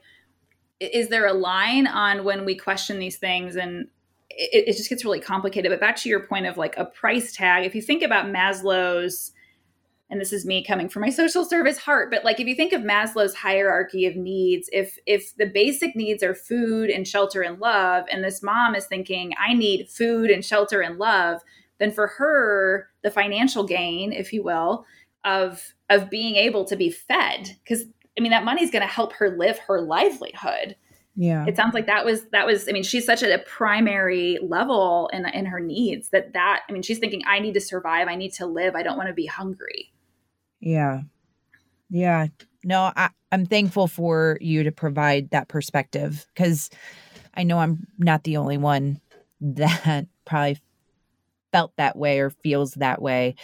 is 0.80 1.10
there 1.10 1.26
a 1.26 1.34
line 1.34 1.88
on 1.88 2.24
when 2.24 2.46
we 2.46 2.56
question 2.56 3.00
these 3.00 3.18
things, 3.18 3.56
and 3.56 3.88
it, 4.30 4.70
it 4.70 4.78
just 4.78 4.90
gets 4.90 5.04
really 5.04 5.20
complicated. 5.20 5.72
But 5.72 5.80
back 5.80 5.96
to 5.98 6.10
your 6.10 6.22
point 6.22 6.46
of 6.46 6.58
like 6.58 6.78
a 6.78 6.86
price 6.86 7.36
tag, 7.36 7.66
if 7.66 7.74
you 7.74 7.82
think 7.82 8.04
about 8.04 8.28
Maslow's 8.28 9.32
and 10.14 10.22
this 10.22 10.32
is 10.32 10.46
me 10.46 10.64
coming 10.64 10.88
from 10.88 11.02
my 11.02 11.10
social 11.10 11.44
service 11.44 11.80
heart 11.80 12.12
but 12.12 12.24
like 12.24 12.40
if 12.40 12.46
you 12.46 12.56
think 12.56 12.72
of 12.72 12.84
maslow's 12.84 13.34
hierarchy 13.34 14.06
of 14.06 14.16
needs 14.16 14.70
if 14.72 15.00
if 15.08 15.36
the 15.38 15.48
basic 15.48 15.96
needs 15.96 16.22
are 16.22 16.36
food 16.36 16.92
and 16.92 17.08
shelter 17.08 17.42
and 17.42 17.60
love 17.60 18.06
and 18.12 18.24
this 18.24 18.44
mom 18.44 18.76
is 18.76 18.86
thinking 18.86 19.34
i 19.44 19.54
need 19.56 19.90
food 19.90 20.30
and 20.30 20.46
shelter 20.46 20.82
and 20.82 21.00
love 21.00 21.42
then 21.80 21.92
for 21.92 22.06
her 22.06 22.88
the 23.04 23.10
financial 23.10 23.64
gain 23.64 24.14
if 24.14 24.32
you 24.32 24.44
will 24.44 24.86
of 25.26 25.74
of 25.90 26.12
being 26.12 26.36
able 26.36 26.64
to 26.64 26.76
be 26.76 26.92
fed 26.92 27.58
because 27.64 27.86
i 28.16 28.22
mean 28.22 28.32
that 28.32 28.46
money 28.46 28.64
is 28.64 28.70
going 28.70 28.84
to 28.84 28.88
help 28.88 29.14
her 29.14 29.36
live 29.36 29.58
her 29.60 29.82
livelihood. 29.82 30.76
Yeah. 31.16 31.46
It 31.48 31.56
sounds 31.56 31.76
like 31.76 31.86
that 31.86 32.06
was 32.06 32.26
that 32.32 32.48
was 32.48 32.68
i 32.68 32.72
mean 32.72 32.82
she's 32.82 33.06
such 33.06 33.22
a, 33.22 33.36
a 33.36 33.40
primary 33.40 34.40
level 34.42 35.12
in 35.14 35.28
in 35.28 35.46
her 35.46 35.60
needs 35.60 36.10
that 36.10 36.34
that 36.34 36.62
i 36.68 36.72
mean 36.72 36.82
she's 36.82 36.98
thinking 36.98 37.22
i 37.28 37.38
need 37.38 37.54
to 37.54 37.62
survive. 37.62 38.08
I 38.08 38.16
need 38.16 38.34
to 38.34 38.48
live. 38.48 38.76
I 38.76 38.82
don't 38.82 38.98
want 38.98 39.10
to 39.10 39.14
be 39.14 39.28
hungry 39.28 39.93
yeah. 40.64 41.02
Yeah. 41.90 42.28
No, 42.64 42.92
I, 42.96 43.10
I'm 43.32 43.46
thankful 43.46 43.88
for 43.88 44.38
you 44.42 44.64
to 44.64 44.72
provide 44.72 45.32
that 45.32 45.48
perspective 45.50 46.26
because 46.34 46.70
I 47.36 47.44
know 47.44 47.60
I'm 47.60 47.88
not 47.98 48.24
the 48.24 48.38
only 48.38 48.58
one 48.58 49.02
that 49.42 50.08
probably 50.26 50.60
felt 51.52 51.74
that 51.78 51.98
way 51.98 52.20
or 52.20 52.30
feels 52.32 52.74
that 52.76 53.02
way. 53.02 53.36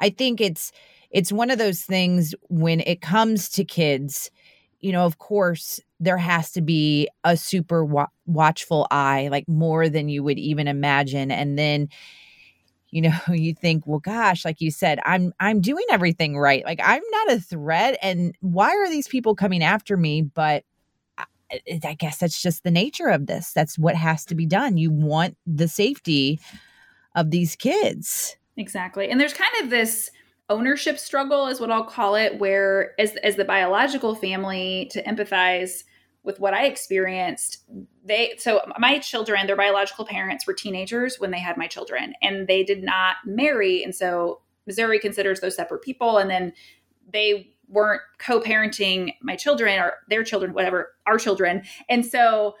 I 0.00 0.10
think 0.10 0.40
it's 0.40 0.72
it's 1.10 1.32
one 1.32 1.50
of 1.50 1.58
those 1.58 1.82
things 1.82 2.34
when 2.50 2.80
it 2.80 3.00
comes 3.00 3.48
to 3.50 3.64
kids, 3.64 4.30
you 4.80 4.92
know, 4.92 5.06
of 5.06 5.18
course, 5.18 5.80
there 6.00 6.18
has 6.18 6.52
to 6.52 6.62
be 6.62 7.08
a 7.24 7.36
super 7.36 7.84
wa- 7.84 8.08
watchful 8.26 8.86
eye, 8.90 9.28
like 9.30 9.48
more 9.48 9.88
than 9.88 10.08
you 10.08 10.22
would 10.24 10.38
even 10.38 10.68
imagine. 10.68 11.30
And 11.30 11.58
then, 11.58 11.88
you 12.90 13.02
know, 13.02 13.18
you 13.28 13.54
think, 13.54 13.86
well, 13.86 14.00
gosh, 14.00 14.44
like 14.44 14.60
you 14.60 14.70
said, 14.70 14.98
I'm 15.04 15.32
I'm 15.40 15.60
doing 15.60 15.84
everything 15.90 16.38
right. 16.38 16.64
Like 16.64 16.80
I'm 16.82 17.02
not 17.10 17.32
a 17.32 17.40
threat, 17.40 17.98
and 18.02 18.34
why 18.40 18.70
are 18.70 18.88
these 18.88 19.08
people 19.08 19.34
coming 19.34 19.62
after 19.62 19.96
me? 19.96 20.22
But 20.22 20.64
I, 21.18 21.80
I 21.84 21.94
guess 21.94 22.18
that's 22.18 22.40
just 22.40 22.64
the 22.64 22.70
nature 22.70 23.08
of 23.08 23.26
this. 23.26 23.52
That's 23.52 23.78
what 23.78 23.94
has 23.94 24.24
to 24.26 24.34
be 24.34 24.46
done. 24.46 24.76
You 24.76 24.90
want 24.90 25.36
the 25.46 25.68
safety 25.68 26.40
of 27.14 27.30
these 27.30 27.56
kids. 27.56 28.36
Exactly. 28.56 29.08
And 29.08 29.20
there's 29.20 29.32
kind 29.32 29.52
of 29.62 29.70
this 29.70 30.10
ownership 30.50 30.98
struggle 30.98 31.46
is 31.46 31.60
what 31.60 31.70
I'll 31.70 31.84
call 31.84 32.14
it 32.14 32.38
where 32.38 32.98
as 32.98 33.16
as 33.16 33.36
the 33.36 33.44
biological 33.44 34.14
family 34.14 34.88
to 34.92 35.02
empathize 35.02 35.84
with 36.28 36.38
what 36.38 36.52
I 36.52 36.66
experienced 36.66 37.64
they 38.04 38.34
so 38.36 38.60
my 38.78 38.98
children 38.98 39.46
their 39.46 39.56
biological 39.56 40.04
parents 40.04 40.46
were 40.46 40.52
teenagers 40.52 41.18
when 41.18 41.30
they 41.30 41.38
had 41.38 41.56
my 41.56 41.66
children 41.66 42.12
and 42.20 42.46
they 42.46 42.62
did 42.62 42.82
not 42.84 43.16
marry 43.24 43.82
and 43.82 43.94
so 43.94 44.42
Missouri 44.66 44.98
considers 44.98 45.40
those 45.40 45.56
separate 45.56 45.80
people 45.80 46.18
and 46.18 46.28
then 46.28 46.52
they 47.10 47.48
weren't 47.66 48.02
co-parenting 48.18 49.14
my 49.22 49.36
children 49.36 49.80
or 49.80 49.94
their 50.10 50.22
children 50.22 50.52
whatever 50.52 50.92
our 51.06 51.16
children 51.16 51.62
and 51.88 52.04
so 52.04 52.54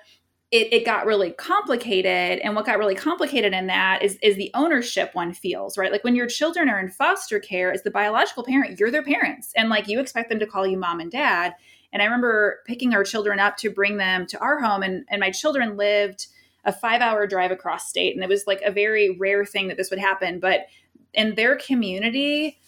it, 0.50 0.72
it 0.72 0.86
got 0.86 1.04
really 1.04 1.32
complicated 1.32 2.38
and 2.38 2.56
what 2.56 2.64
got 2.64 2.78
really 2.78 2.94
complicated 2.94 3.52
in 3.52 3.66
that 3.66 4.02
is 4.02 4.16
is 4.22 4.36
the 4.36 4.50
ownership 4.54 5.14
one 5.14 5.34
feels 5.34 5.76
right? 5.76 5.92
Like 5.92 6.04
when 6.04 6.16
your 6.16 6.26
children 6.26 6.70
are 6.70 6.80
in 6.80 6.88
foster 6.88 7.38
care 7.38 7.70
as 7.70 7.82
the 7.82 7.90
biological 7.90 8.44
parent 8.44 8.80
you're 8.80 8.90
their 8.90 9.02
parents 9.02 9.52
and 9.54 9.68
like 9.68 9.88
you 9.88 10.00
expect 10.00 10.30
them 10.30 10.38
to 10.38 10.46
call 10.46 10.66
you 10.66 10.78
mom 10.78 11.00
and 11.00 11.12
dad 11.12 11.54
and 11.92 12.02
i 12.02 12.04
remember 12.04 12.60
picking 12.66 12.94
our 12.94 13.04
children 13.04 13.40
up 13.40 13.56
to 13.56 13.70
bring 13.70 13.96
them 13.96 14.26
to 14.26 14.38
our 14.40 14.60
home 14.60 14.82
and, 14.82 15.04
and 15.08 15.20
my 15.20 15.30
children 15.30 15.76
lived 15.76 16.28
a 16.64 16.72
five 16.72 17.00
hour 17.00 17.26
drive 17.26 17.50
across 17.50 17.88
state 17.88 18.14
and 18.14 18.22
it 18.22 18.28
was 18.28 18.46
like 18.46 18.60
a 18.62 18.70
very 18.70 19.16
rare 19.18 19.44
thing 19.44 19.68
that 19.68 19.76
this 19.76 19.90
would 19.90 19.98
happen. 19.98 20.38
But 20.38 20.66
in 21.14 21.34
their 21.34 21.56
community 21.56 22.58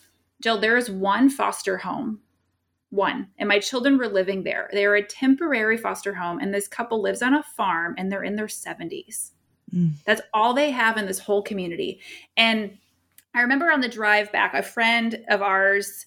jill 0.41 0.59
there 0.59 0.77
is 0.77 0.91
one 0.91 1.29
foster 1.29 1.77
home 1.77 2.21
one 2.89 3.29
and 3.39 3.49
my 3.49 3.59
children 3.61 3.99
were 3.99 4.09
living 4.09 4.43
there. 4.43 4.69
They're 4.73 4.97
a 4.97 5.07
temporary 5.07 5.77
foster 5.77 6.15
home 6.15 6.41
and 6.41 6.53
this 6.53 6.67
couple 6.67 7.03
lives 7.03 7.23
on 7.23 7.35
a 7.35 7.43
farm 7.43 7.95
and 7.99 8.11
they're 8.11 8.25
in 8.25 8.37
their 8.37 8.47
70s 8.47 9.31
mm. 9.73 9.93
that's 10.05 10.23
all 10.35 10.55
they 10.55 10.71
have 10.71 10.97
in 10.97 11.07
this 11.07 11.19
whole 11.19 11.43
community. 11.43 12.01
And 12.37 12.79
i 13.35 13.43
remember 13.43 13.71
on 13.71 13.81
the 13.81 13.89
drive 13.89 14.33
back 14.33 14.55
a 14.55 14.63
friend 14.63 15.23
of 15.29 15.43
ours 15.43 16.07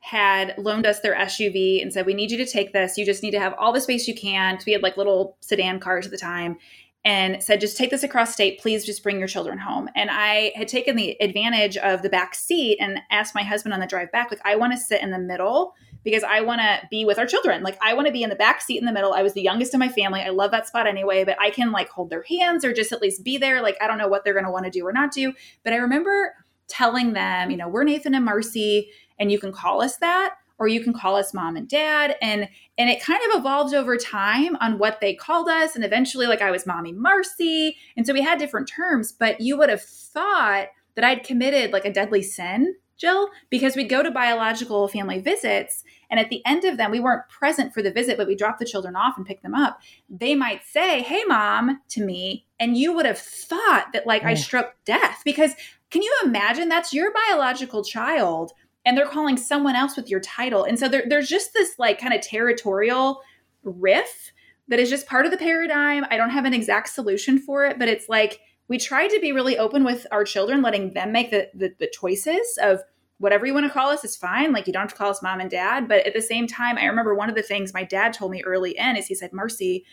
had 0.00 0.54
loaned 0.58 0.86
us 0.86 1.00
their 1.00 1.14
suv 1.14 1.82
and 1.82 1.92
said 1.92 2.06
we 2.06 2.14
need 2.14 2.30
you 2.30 2.38
to 2.38 2.46
take 2.46 2.72
this 2.72 2.96
you 2.96 3.04
just 3.04 3.22
need 3.22 3.30
to 3.30 3.38
have 3.38 3.54
all 3.58 3.72
the 3.72 3.80
space 3.80 4.08
you 4.08 4.14
can 4.14 4.58
we 4.66 4.72
had 4.72 4.82
like 4.82 4.96
little 4.96 5.36
sedan 5.40 5.78
cars 5.78 6.06
at 6.06 6.10
the 6.10 6.18
time 6.18 6.56
and 7.04 7.42
said 7.42 7.60
just 7.60 7.76
take 7.76 7.90
this 7.90 8.02
across 8.02 8.32
state 8.32 8.58
please 8.60 8.84
just 8.84 9.02
bring 9.02 9.18
your 9.18 9.28
children 9.28 9.58
home 9.58 9.88
and 9.94 10.10
i 10.10 10.52
had 10.54 10.68
taken 10.68 10.96
the 10.96 11.16
advantage 11.20 11.76
of 11.78 12.02
the 12.02 12.08
back 12.08 12.34
seat 12.34 12.78
and 12.80 13.00
asked 13.10 13.34
my 13.34 13.42
husband 13.42 13.74
on 13.74 13.80
the 13.80 13.86
drive 13.86 14.10
back 14.10 14.30
like 14.30 14.40
i 14.44 14.56
want 14.56 14.72
to 14.72 14.78
sit 14.78 15.02
in 15.02 15.10
the 15.10 15.18
middle 15.18 15.74
because 16.04 16.22
I 16.22 16.40
want 16.40 16.60
to 16.60 16.80
be 16.90 17.04
with 17.04 17.18
our 17.18 17.26
children. 17.26 17.62
Like 17.62 17.78
I 17.82 17.94
want 17.94 18.06
to 18.06 18.12
be 18.12 18.22
in 18.22 18.30
the 18.30 18.36
back 18.36 18.62
seat 18.62 18.78
in 18.78 18.86
the 18.86 18.92
middle. 18.92 19.12
I 19.12 19.22
was 19.22 19.34
the 19.34 19.42
youngest 19.42 19.74
in 19.74 19.80
my 19.80 19.88
family. 19.88 20.20
I 20.20 20.30
love 20.30 20.50
that 20.52 20.66
spot 20.66 20.86
anyway, 20.86 21.24
but 21.24 21.40
I 21.40 21.50
can 21.50 21.72
like 21.72 21.88
hold 21.88 22.10
their 22.10 22.22
hands 22.22 22.64
or 22.64 22.72
just 22.72 22.92
at 22.92 23.02
least 23.02 23.24
be 23.24 23.38
there. 23.38 23.60
Like 23.60 23.76
I 23.80 23.86
don't 23.86 23.98
know 23.98 24.08
what 24.08 24.24
they're 24.24 24.34
going 24.34 24.46
to 24.46 24.50
want 24.50 24.64
to 24.64 24.70
do 24.70 24.86
or 24.86 24.92
not 24.92 25.12
do, 25.12 25.32
but 25.62 25.72
I 25.72 25.76
remember 25.76 26.34
telling 26.68 27.12
them, 27.12 27.50
you 27.50 27.56
know, 27.56 27.68
we're 27.68 27.84
Nathan 27.84 28.14
and 28.14 28.24
Marcy 28.24 28.90
and 29.20 29.30
you 29.30 29.38
can 29.38 29.52
call 29.52 29.82
us 29.82 29.98
that 29.98 30.34
or 30.58 30.66
you 30.66 30.82
can 30.82 30.92
call 30.92 31.16
us 31.16 31.32
mom 31.32 31.56
and 31.56 31.68
dad 31.68 32.16
and 32.20 32.48
and 32.76 32.90
it 32.90 33.02
kind 33.02 33.20
of 33.28 33.38
evolved 33.38 33.74
over 33.74 33.96
time 33.96 34.56
on 34.56 34.78
what 34.78 35.00
they 35.00 35.14
called 35.14 35.48
us 35.48 35.76
and 35.76 35.84
eventually 35.84 36.26
like 36.26 36.42
I 36.42 36.50
was 36.50 36.66
mommy 36.66 36.92
Marcy 36.92 37.76
and 37.96 38.06
so 38.06 38.12
we 38.12 38.22
had 38.22 38.38
different 38.38 38.68
terms, 38.68 39.12
but 39.12 39.40
you 39.40 39.56
would 39.56 39.70
have 39.70 39.82
thought 39.82 40.68
that 40.96 41.04
I'd 41.04 41.22
committed 41.22 41.72
like 41.72 41.84
a 41.84 41.92
deadly 41.92 42.22
sin 42.22 42.74
Jill, 43.00 43.30
because 43.48 43.76
we'd 43.76 43.88
go 43.88 44.02
to 44.02 44.10
biological 44.10 44.86
family 44.86 45.20
visits. 45.20 45.84
And 46.10 46.20
at 46.20 46.28
the 46.28 46.44
end 46.44 46.64
of 46.64 46.76
them, 46.76 46.90
we 46.90 47.00
weren't 47.00 47.28
present 47.30 47.72
for 47.72 47.80
the 47.80 47.90
visit, 47.90 48.18
but 48.18 48.26
we 48.26 48.36
dropped 48.36 48.58
the 48.58 48.66
children 48.66 48.94
off 48.94 49.16
and 49.16 49.24
picked 49.24 49.42
them 49.42 49.54
up. 49.54 49.80
They 50.10 50.34
might 50.34 50.64
say, 50.66 51.00
Hey, 51.00 51.24
mom, 51.26 51.80
to 51.88 52.04
me. 52.04 52.46
And 52.58 52.76
you 52.76 52.92
would 52.92 53.06
have 53.06 53.18
thought 53.18 53.88
that, 53.94 54.06
like, 54.06 54.22
I 54.22 54.34
struck 54.34 54.74
death 54.84 55.22
because 55.24 55.54
can 55.90 56.02
you 56.02 56.14
imagine 56.24 56.68
that's 56.68 56.92
your 56.92 57.10
biological 57.28 57.82
child 57.82 58.52
and 58.84 58.96
they're 58.96 59.06
calling 59.06 59.36
someone 59.36 59.76
else 59.76 59.96
with 59.96 60.08
your 60.08 60.20
title? 60.20 60.64
And 60.64 60.78
so 60.78 60.88
there, 60.88 61.04
there's 61.08 61.28
just 61.28 61.52
this, 61.52 61.78
like, 61.78 62.00
kind 62.00 62.14
of 62.14 62.20
territorial 62.20 63.20
riff 63.62 64.32
that 64.68 64.78
is 64.78 64.88
just 64.88 65.06
part 65.06 65.26
of 65.26 65.32
the 65.32 65.38
paradigm. 65.38 66.04
I 66.10 66.16
don't 66.16 66.30
have 66.30 66.44
an 66.44 66.54
exact 66.54 66.88
solution 66.88 67.38
for 67.38 67.64
it, 67.64 67.78
but 67.78 67.88
it's 67.88 68.08
like, 68.08 68.40
we 68.68 68.78
tried 68.78 69.08
to 69.08 69.20
be 69.20 69.32
really 69.32 69.58
open 69.58 69.82
with 69.82 70.06
our 70.12 70.22
children, 70.22 70.62
letting 70.62 70.94
them 70.94 71.10
make 71.10 71.32
the, 71.32 71.48
the, 71.54 71.74
the 71.80 71.90
choices 71.92 72.56
of 72.62 72.80
whatever 73.18 73.44
you 73.44 73.52
want 73.52 73.66
to 73.66 73.72
call 73.72 73.90
us 73.90 74.04
is 74.04 74.16
fine. 74.16 74.52
Like 74.52 74.66
you 74.66 74.72
don't 74.72 74.82
have 74.82 74.90
to 74.90 74.96
call 74.96 75.10
us 75.10 75.22
mom 75.22 75.40
and 75.40 75.50
dad. 75.50 75.88
But 75.88 76.06
at 76.06 76.14
the 76.14 76.22
same 76.22 76.46
time, 76.46 76.78
I 76.78 76.84
remember 76.84 77.14
one 77.14 77.28
of 77.28 77.34
the 77.34 77.42
things 77.42 77.74
my 77.74 77.82
dad 77.82 78.12
told 78.12 78.30
me 78.30 78.42
early 78.44 78.78
in 78.78 78.96
is 78.96 79.08
he 79.08 79.14
said, 79.14 79.32
Marcy, 79.32 79.84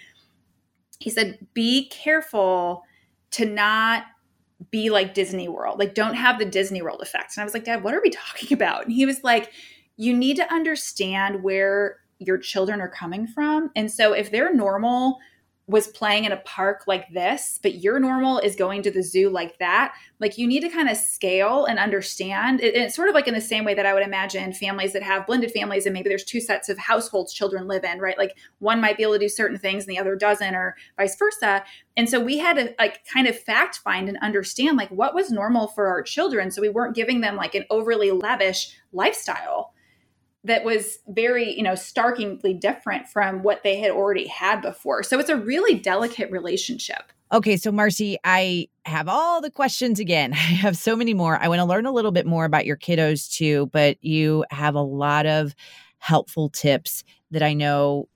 he 1.00 1.10
said, 1.10 1.40
be 1.54 1.90
careful 1.90 2.84
to 3.32 3.46
not 3.46 4.04
be 4.72 4.90
like 4.90 5.14
Disney 5.14 5.48
World. 5.48 5.80
Like 5.80 5.94
don't 5.94 6.16
have 6.16 6.40
the 6.40 6.46
Disney 6.46 6.82
World 6.82 7.02
effect. 7.02 7.36
And 7.36 7.42
I 7.42 7.46
was 7.46 7.54
like, 7.54 7.66
Dad, 7.66 7.84
what 7.84 7.94
are 7.94 8.02
we 8.04 8.10
talking 8.12 8.54
about? 8.54 8.86
And 8.86 8.94
he 8.94 9.06
was 9.06 9.24
like, 9.24 9.52
you 9.98 10.16
need 10.16 10.38
to 10.38 10.54
understand 10.54 11.44
where 11.44 11.98
your 12.20 12.38
children 12.38 12.82
are 12.82 12.90
coming 12.90 13.28
from. 13.28 13.70
And 13.76 13.92
so 13.92 14.14
if 14.14 14.32
they're 14.32 14.54
normal 14.54 15.20
was 15.68 15.88
playing 15.88 16.24
in 16.24 16.32
a 16.32 16.38
park 16.38 16.84
like 16.88 17.10
this, 17.12 17.60
but 17.62 17.76
your 17.76 18.00
normal 18.00 18.40
is 18.40 18.56
going 18.56 18.82
to 18.82 18.90
the 18.90 19.04
zoo 19.04 19.30
like 19.30 19.58
that. 19.60 19.94
Like 20.20 20.38
you 20.38 20.48
need 20.48 20.62
to 20.62 20.70
kind 20.70 20.90
of 20.90 20.96
scale 20.96 21.66
and 21.66 21.78
understand. 21.78 22.62
It, 22.62 22.74
it's 22.74 22.96
sort 22.96 23.10
of 23.10 23.16
like 23.16 23.28
in 23.28 23.34
the 23.34 23.42
same 23.42 23.66
way 23.66 23.74
that 23.74 23.86
I 23.86 23.94
would 23.94 24.04
imagine 24.04 24.54
families 24.54 24.94
that 24.94 25.04
have 25.04 25.28
blended 25.28 25.52
families 25.52 25.86
and 25.86 25.94
maybe 25.94 26.08
there's 26.08 26.24
two 26.24 26.40
sets 26.40 26.70
of 26.70 26.78
households 26.78 27.34
children 27.34 27.68
live 27.68 27.84
in, 27.84 28.00
right? 28.00 28.18
Like 28.18 28.38
one 28.60 28.80
might 28.80 28.96
be 28.96 29.04
able 29.04 29.14
to 29.14 29.20
do 29.20 29.28
certain 29.28 29.58
things 29.58 29.84
and 29.84 29.92
the 29.92 30.00
other 30.00 30.16
doesn't, 30.16 30.56
or 30.56 30.78
vice 30.96 31.18
versa. 31.18 31.66
And 31.98 32.10
so 32.10 32.18
we 32.18 32.38
had 32.38 32.56
to 32.56 32.74
like 32.80 33.06
kind 33.06 33.28
of 33.28 33.38
fact 33.38 33.80
find 33.80 34.08
and 34.08 34.18
understand 34.20 34.78
like 34.78 34.90
what 34.90 35.14
was 35.14 35.32
normal 35.32 35.68
for 35.68 35.88
our 35.88 36.02
children. 36.02 36.50
So 36.50 36.62
we 36.62 36.70
weren't 36.70 36.96
giving 36.96 37.20
them 37.20 37.36
like 37.36 37.56
an 37.56 37.66
overly 37.70 38.12
lavish 38.12 38.74
lifestyle 38.94 39.74
that 40.48 40.64
was 40.64 41.00
very, 41.08 41.54
you 41.56 41.64
know, 41.64 41.76
starkly 41.76 42.54
different 42.54 43.08
from 43.08 43.44
what 43.44 43.64
they 43.64 43.78
had 43.78 43.92
already 43.92 44.28
had 44.28 44.62
before. 44.62 45.04
So 45.04 45.20
it's 45.20 45.30
a 45.30 45.38
really 45.38 45.76
delicate 45.76 46.32
relationship. 46.32 47.12
Okay, 47.32 47.58
so 47.58 47.74
Marcy, 47.74 48.18
I 48.24 48.70
have 48.86 49.10
all 49.10 49.42
the 49.42 49.52
questions 49.52 50.00
again. 50.00 50.34
I 50.34 50.38
have 50.38 50.78
so 50.78 50.96
many 50.96 51.14
more. 51.14 51.38
I 51.38 51.50
want 51.50 51.60
to 51.60 51.66
learn 51.66 51.86
a 51.86 51.92
little 51.92 52.12
bit 52.12 52.26
more 52.26 52.46
about 52.46 52.66
your 52.66 52.78
kiddos 52.78 53.30
too, 53.30 53.70
but 53.74 53.98
you 54.04 54.46
have 54.50 54.76
a 54.76 54.82
lot 54.82 55.26
of 55.26 55.54
helpful 56.00 56.50
tips 56.50 57.04
that 57.32 57.44
I 57.44 57.54
know 57.54 58.08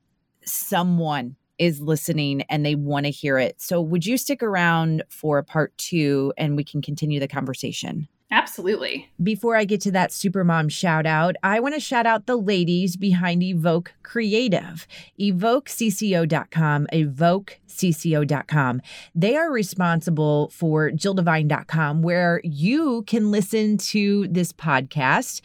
someone 0.45 1.35
is 1.57 1.81
listening 1.81 2.41
and 2.43 2.65
they 2.65 2.75
want 2.75 3.05
to 3.05 3.11
hear 3.11 3.37
it. 3.37 3.61
So, 3.61 3.81
would 3.81 4.05
you 4.05 4.17
stick 4.17 4.41
around 4.41 5.03
for 5.09 5.43
part 5.43 5.77
two 5.77 6.33
and 6.37 6.55
we 6.55 6.63
can 6.63 6.81
continue 6.81 7.19
the 7.19 7.27
conversation? 7.27 8.07
Absolutely. 8.31 9.09
Before 9.21 9.57
I 9.57 9.65
get 9.65 9.81
to 9.81 9.91
that 9.91 10.11
supermom 10.11 10.71
shout 10.71 11.05
out, 11.05 11.35
I 11.43 11.59
want 11.59 11.75
to 11.75 11.81
shout 11.81 12.05
out 12.05 12.27
the 12.27 12.37
ladies 12.37 12.95
behind 12.95 13.43
Evoke 13.43 13.93
Creative, 14.03 14.87
evokecco.com, 15.19 16.87
evokecco.com. 16.93 18.81
They 19.13 19.35
are 19.35 19.51
responsible 19.51 20.49
for 20.49 20.91
jilldevine.com, 20.91 22.01
where 22.01 22.39
you 22.45 23.03
can 23.05 23.31
listen 23.31 23.77
to 23.77 24.27
this 24.29 24.53
podcast 24.53 25.41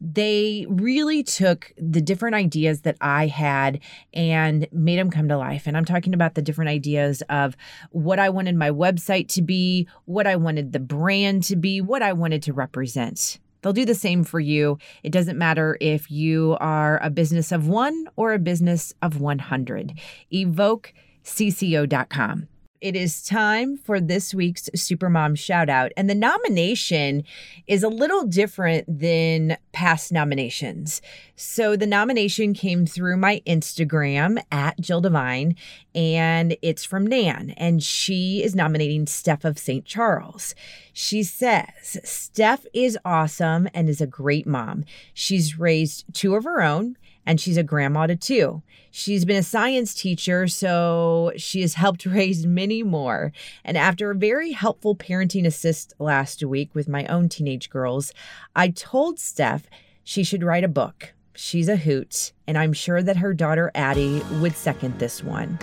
they 0.00 0.66
really 0.68 1.22
took 1.22 1.72
the 1.78 2.00
different 2.00 2.34
ideas 2.34 2.80
that 2.82 2.96
I 3.00 3.26
had 3.26 3.80
and 4.12 4.66
made 4.72 4.98
them 4.98 5.10
come 5.10 5.28
to 5.28 5.38
life. 5.38 5.66
And 5.66 5.76
I'm 5.76 5.84
talking 5.84 6.14
about 6.14 6.34
the 6.34 6.42
different 6.42 6.70
ideas 6.70 7.22
of 7.28 7.56
what 7.90 8.18
I 8.18 8.30
wanted 8.30 8.56
my 8.56 8.70
website 8.70 9.28
to 9.28 9.42
be, 9.42 9.88
what 10.04 10.26
I 10.26 10.36
wanted 10.36 10.72
the 10.72 10.80
brand 10.80 11.44
to 11.44 11.56
be, 11.56 11.80
what 11.80 12.02
I 12.02 12.12
wanted 12.12 12.42
to 12.44 12.52
represent. 12.52 13.38
They'll 13.62 13.72
do 13.72 13.86
the 13.86 13.94
same 13.94 14.24
for 14.24 14.40
you. 14.40 14.78
It 15.02 15.10
doesn't 15.10 15.38
matter 15.38 15.78
if 15.80 16.10
you 16.10 16.58
are 16.60 17.02
a 17.02 17.08
business 17.08 17.50
of 17.50 17.66
one 17.66 18.08
or 18.14 18.34
a 18.34 18.38
business 18.38 18.92
of 19.00 19.20
100. 19.20 19.98
EvokeCCO.com 20.32 22.48
it 22.84 22.94
is 22.94 23.22
time 23.22 23.78
for 23.78 23.98
this 23.98 24.34
week's 24.34 24.68
Supermom 24.76 25.38
shout 25.38 25.70
out. 25.70 25.90
And 25.96 26.10
the 26.10 26.14
nomination 26.14 27.24
is 27.66 27.82
a 27.82 27.88
little 27.88 28.26
different 28.26 28.84
than 28.86 29.56
past 29.72 30.12
nominations. 30.12 31.00
So 31.34 31.76
the 31.76 31.86
nomination 31.86 32.52
came 32.52 32.84
through 32.84 33.16
my 33.16 33.40
Instagram 33.46 34.38
at 34.52 34.78
Jill 34.78 35.00
Devine, 35.00 35.56
and 35.94 36.58
it's 36.60 36.84
from 36.84 37.06
Nan, 37.06 37.54
and 37.56 37.82
she 37.82 38.42
is 38.42 38.54
nominating 38.54 39.06
Steph 39.06 39.46
of 39.46 39.58
St. 39.58 39.86
Charles. 39.86 40.54
She 40.92 41.22
says, 41.22 41.98
Steph 42.04 42.66
is 42.74 42.98
awesome 43.02 43.66
and 43.72 43.88
is 43.88 44.02
a 44.02 44.06
great 44.06 44.46
mom. 44.46 44.84
She's 45.14 45.58
raised 45.58 46.04
two 46.12 46.34
of 46.34 46.44
her 46.44 46.60
own 46.60 46.98
and 47.26 47.40
she's 47.40 47.56
a 47.56 47.62
grandma 47.62 48.06
to 48.06 48.16
two. 48.16 48.62
She's 48.90 49.24
been 49.24 49.36
a 49.36 49.42
science 49.42 49.94
teacher, 49.94 50.46
so 50.46 51.32
she 51.36 51.60
has 51.62 51.74
helped 51.74 52.06
raise 52.06 52.46
many 52.46 52.82
more. 52.82 53.32
And 53.64 53.76
after 53.76 54.10
a 54.10 54.16
very 54.16 54.52
helpful 54.52 54.94
parenting 54.94 55.46
assist 55.46 55.94
last 55.98 56.44
week 56.44 56.74
with 56.74 56.88
my 56.88 57.06
own 57.06 57.28
teenage 57.28 57.70
girls, 57.70 58.12
I 58.54 58.68
told 58.68 59.18
Steph 59.18 59.66
she 60.04 60.22
should 60.22 60.44
write 60.44 60.64
a 60.64 60.68
book. 60.68 61.14
She's 61.34 61.68
a 61.68 61.76
hoot, 61.76 62.32
and 62.46 62.56
I'm 62.56 62.72
sure 62.72 63.02
that 63.02 63.16
her 63.16 63.34
daughter 63.34 63.72
Addie 63.74 64.22
would 64.40 64.54
second 64.54 64.98
this 64.98 65.24
one. 65.24 65.58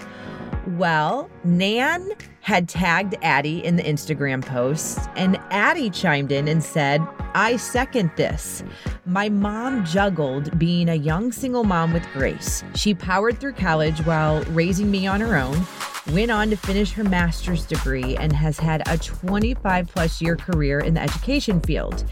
Well, 0.68 1.30
Nan 1.44 2.12
had 2.42 2.68
tagged 2.68 3.16
Addie 3.22 3.64
in 3.64 3.76
the 3.76 3.84
Instagram 3.84 4.46
post, 4.46 5.00
and 5.16 5.40
Addie 5.52 5.90
chimed 5.90 6.32
in 6.32 6.48
and 6.48 6.64
said, 6.64 7.02
I 7.34 7.56
second 7.58 8.12
this. 8.18 8.64
My 9.06 9.30
mom 9.30 9.86
juggled 9.86 10.58
being 10.60 10.90
a 10.90 10.96
young 10.96 11.32
single 11.32 11.64
mom 11.64 11.94
with 11.94 12.06
grace. 12.14 12.64
She 12.76 12.94
powered 12.94 13.40
through 13.40 13.54
college 13.54 14.00
while 14.06 14.44
raising 14.46 14.92
me 14.92 15.08
on 15.08 15.22
her 15.22 15.38
own, 15.38 15.66
went 16.12 16.32
on 16.32 16.50
to 16.50 16.56
finish 16.56 16.92
her 16.94 17.04
master's 17.04 17.66
degree, 17.66 18.18
and 18.18 18.34
has 18.34 18.60
had 18.60 18.88
a 18.90 18.98
25 18.98 19.88
plus 19.88 20.22
year 20.22 20.36
career 20.36 20.80
in 20.80 20.96
the 20.96 21.02
education 21.02 21.62
field 21.62 22.04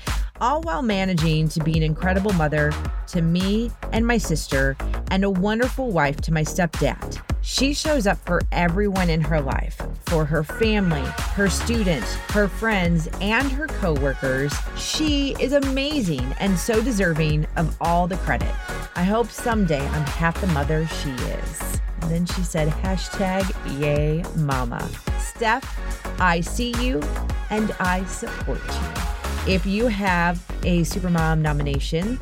all 0.42 0.62
while 0.62 0.82
managing 0.82 1.50
to 1.50 1.64
be 1.64 1.76
an 1.76 1.84
incredible 1.84 2.34
mother 2.34 2.74
to 3.08 3.22
me 3.22 3.72
and 3.92 4.06
my 4.06 4.18
sister, 4.18 4.76
and 5.12 5.24
a 5.24 5.30
wonderful 5.30 5.92
wife 5.92 6.18
to 6.22 6.34
my 6.34 6.44
stepdad. 6.44 7.22
She 7.42 7.74
shows 7.74 8.06
up 8.06 8.18
for 8.26 8.42
everyone 8.52 9.10
in 9.10 9.22
her 9.22 9.42
life, 9.42 9.82
for 10.06 10.26
her 10.26 10.44
family, 10.44 11.04
her 11.34 11.50
students, 11.50 12.16
her 12.32 12.48
friends, 12.48 13.08
and 13.22 13.50
her 13.52 13.68
coworkers. 13.68 14.54
She 14.76 15.36
is 15.40 15.54
amazing 15.54 16.34
and 16.40 16.58
so 16.60 16.82
deserving 16.82 17.48
of 17.56 17.76
all 17.80 18.08
the 18.08 18.18
credit. 18.18 18.54
I 18.96 19.04
hope 19.04 19.28
someday 19.28 19.86
I'm 19.88 20.06
half 20.06 20.40
the 20.42 20.48
mother 20.48 20.86
she 20.88 21.12
is. 21.12 21.82
And 22.02 22.12
then 22.12 22.26
she 22.26 22.42
said, 22.42 22.68
hashtag 22.68 23.46
yay 23.80 24.24
mama. 24.36 24.88
Steph, 25.20 26.20
I 26.20 26.42
see 26.42 26.74
you 26.84 27.02
and 27.50 27.72
I 27.80 28.04
support 28.06 28.62
you. 28.68 29.54
If 29.54 29.66
you 29.66 29.88
have 29.88 30.44
a 30.64 30.82
Supermom 30.82 31.40
nomination, 31.40 32.20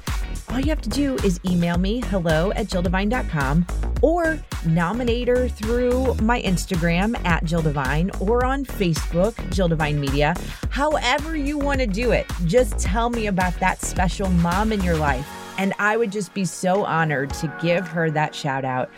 all 0.50 0.60
you 0.60 0.70
have 0.70 0.82
to 0.82 0.90
do 0.90 1.16
is 1.24 1.40
email 1.44 1.78
me 1.78 2.02
hello 2.02 2.52
at 2.52 2.68
jilldevine.com 2.68 3.66
or 4.02 4.40
nominate 4.66 5.28
her 5.28 5.48
through 5.48 6.14
my 6.16 6.42
Instagram 6.42 7.20
at 7.26 7.44
Jill 7.44 7.62
Devine 7.62 8.12
or 8.20 8.46
on 8.46 8.66
Facebook, 8.66 9.36
Jill 9.52 9.68
Devine 9.68 10.00
Media. 10.00 10.36
However, 10.70 11.36
you 11.36 11.58
want 11.58 11.80
to 11.80 11.88
do 11.88 12.12
it, 12.12 12.26
just 12.46 12.78
tell 12.80 13.10
me 13.10 13.28
about 13.28 13.60
that 13.60 13.82
special 13.82 14.30
mom 14.30 14.72
in 14.72 14.82
your 14.84 14.98
life. 14.98 15.28
And 15.58 15.74
I 15.80 15.98
would 15.98 16.12
just 16.12 16.34
be 16.34 16.46
so 16.46 16.86
honored 16.86 17.32
to 17.36 17.54
give 17.62 17.88
her 17.88 18.12
that 18.12 18.36
shout 18.36 18.64
out 18.64 18.90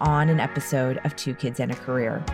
on 0.00 0.28
an 0.28 0.40
episode 0.40 1.00
of 1.04 1.14
Two 1.16 1.34
Kids 1.34 1.60
and 1.60 1.70
a 1.70 1.76
Career. 1.76 2.24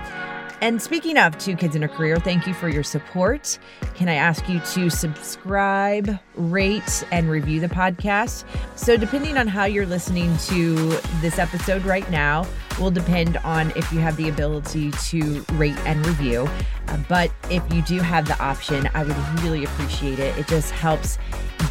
And 0.62 0.80
speaking 0.80 1.18
of 1.18 1.36
Two 1.36 1.54
Kids 1.54 1.74
and 1.74 1.84
a 1.84 1.88
Career, 1.88 2.16
thank 2.16 2.46
you 2.46 2.54
for 2.54 2.70
your 2.70 2.82
support. 2.82 3.58
Can 3.94 4.08
I 4.08 4.14
ask 4.14 4.48
you 4.48 4.58
to 4.60 4.88
subscribe, 4.88 6.18
rate, 6.34 7.04
and 7.12 7.28
review 7.28 7.60
the 7.60 7.68
podcast? 7.68 8.44
So, 8.74 8.96
depending 8.96 9.36
on 9.36 9.48
how 9.48 9.66
you're 9.66 9.86
listening 9.86 10.34
to 10.48 10.98
this 11.20 11.38
episode 11.38 11.84
right 11.84 12.10
now, 12.10 12.46
will 12.80 12.90
depend 12.90 13.36
on 13.38 13.70
if 13.76 13.92
you 13.92 14.00
have 14.00 14.16
the 14.16 14.30
ability 14.30 14.92
to 14.92 15.44
rate 15.52 15.76
and 15.84 16.04
review. 16.06 16.48
Uh, 16.88 16.98
but 17.06 17.30
if 17.50 17.62
you 17.72 17.82
do 17.82 18.00
have 18.00 18.26
the 18.26 18.38
option, 18.42 18.88
I 18.94 19.04
would 19.04 19.16
really 19.42 19.64
appreciate 19.64 20.18
it. 20.18 20.36
It 20.38 20.46
just 20.48 20.70
helps 20.70 21.18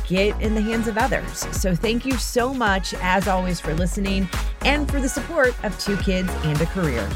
get 0.07 0.39
in 0.41 0.53
the 0.53 0.61
hands 0.61 0.87
of 0.87 0.99
others. 0.99 1.39
So, 1.57 1.73
thank 1.73 2.05
you 2.05 2.13
so 2.13 2.53
much, 2.53 2.93
as 3.01 3.27
always, 3.27 3.59
for 3.59 3.73
listening 3.73 4.29
and 4.61 4.89
for 4.89 5.01
the 5.01 5.09
support 5.09 5.55
of 5.63 5.77
Two 5.79 5.97
Kids 5.97 6.29
and 6.43 6.61
a 6.61 6.67
Career. 6.67 7.09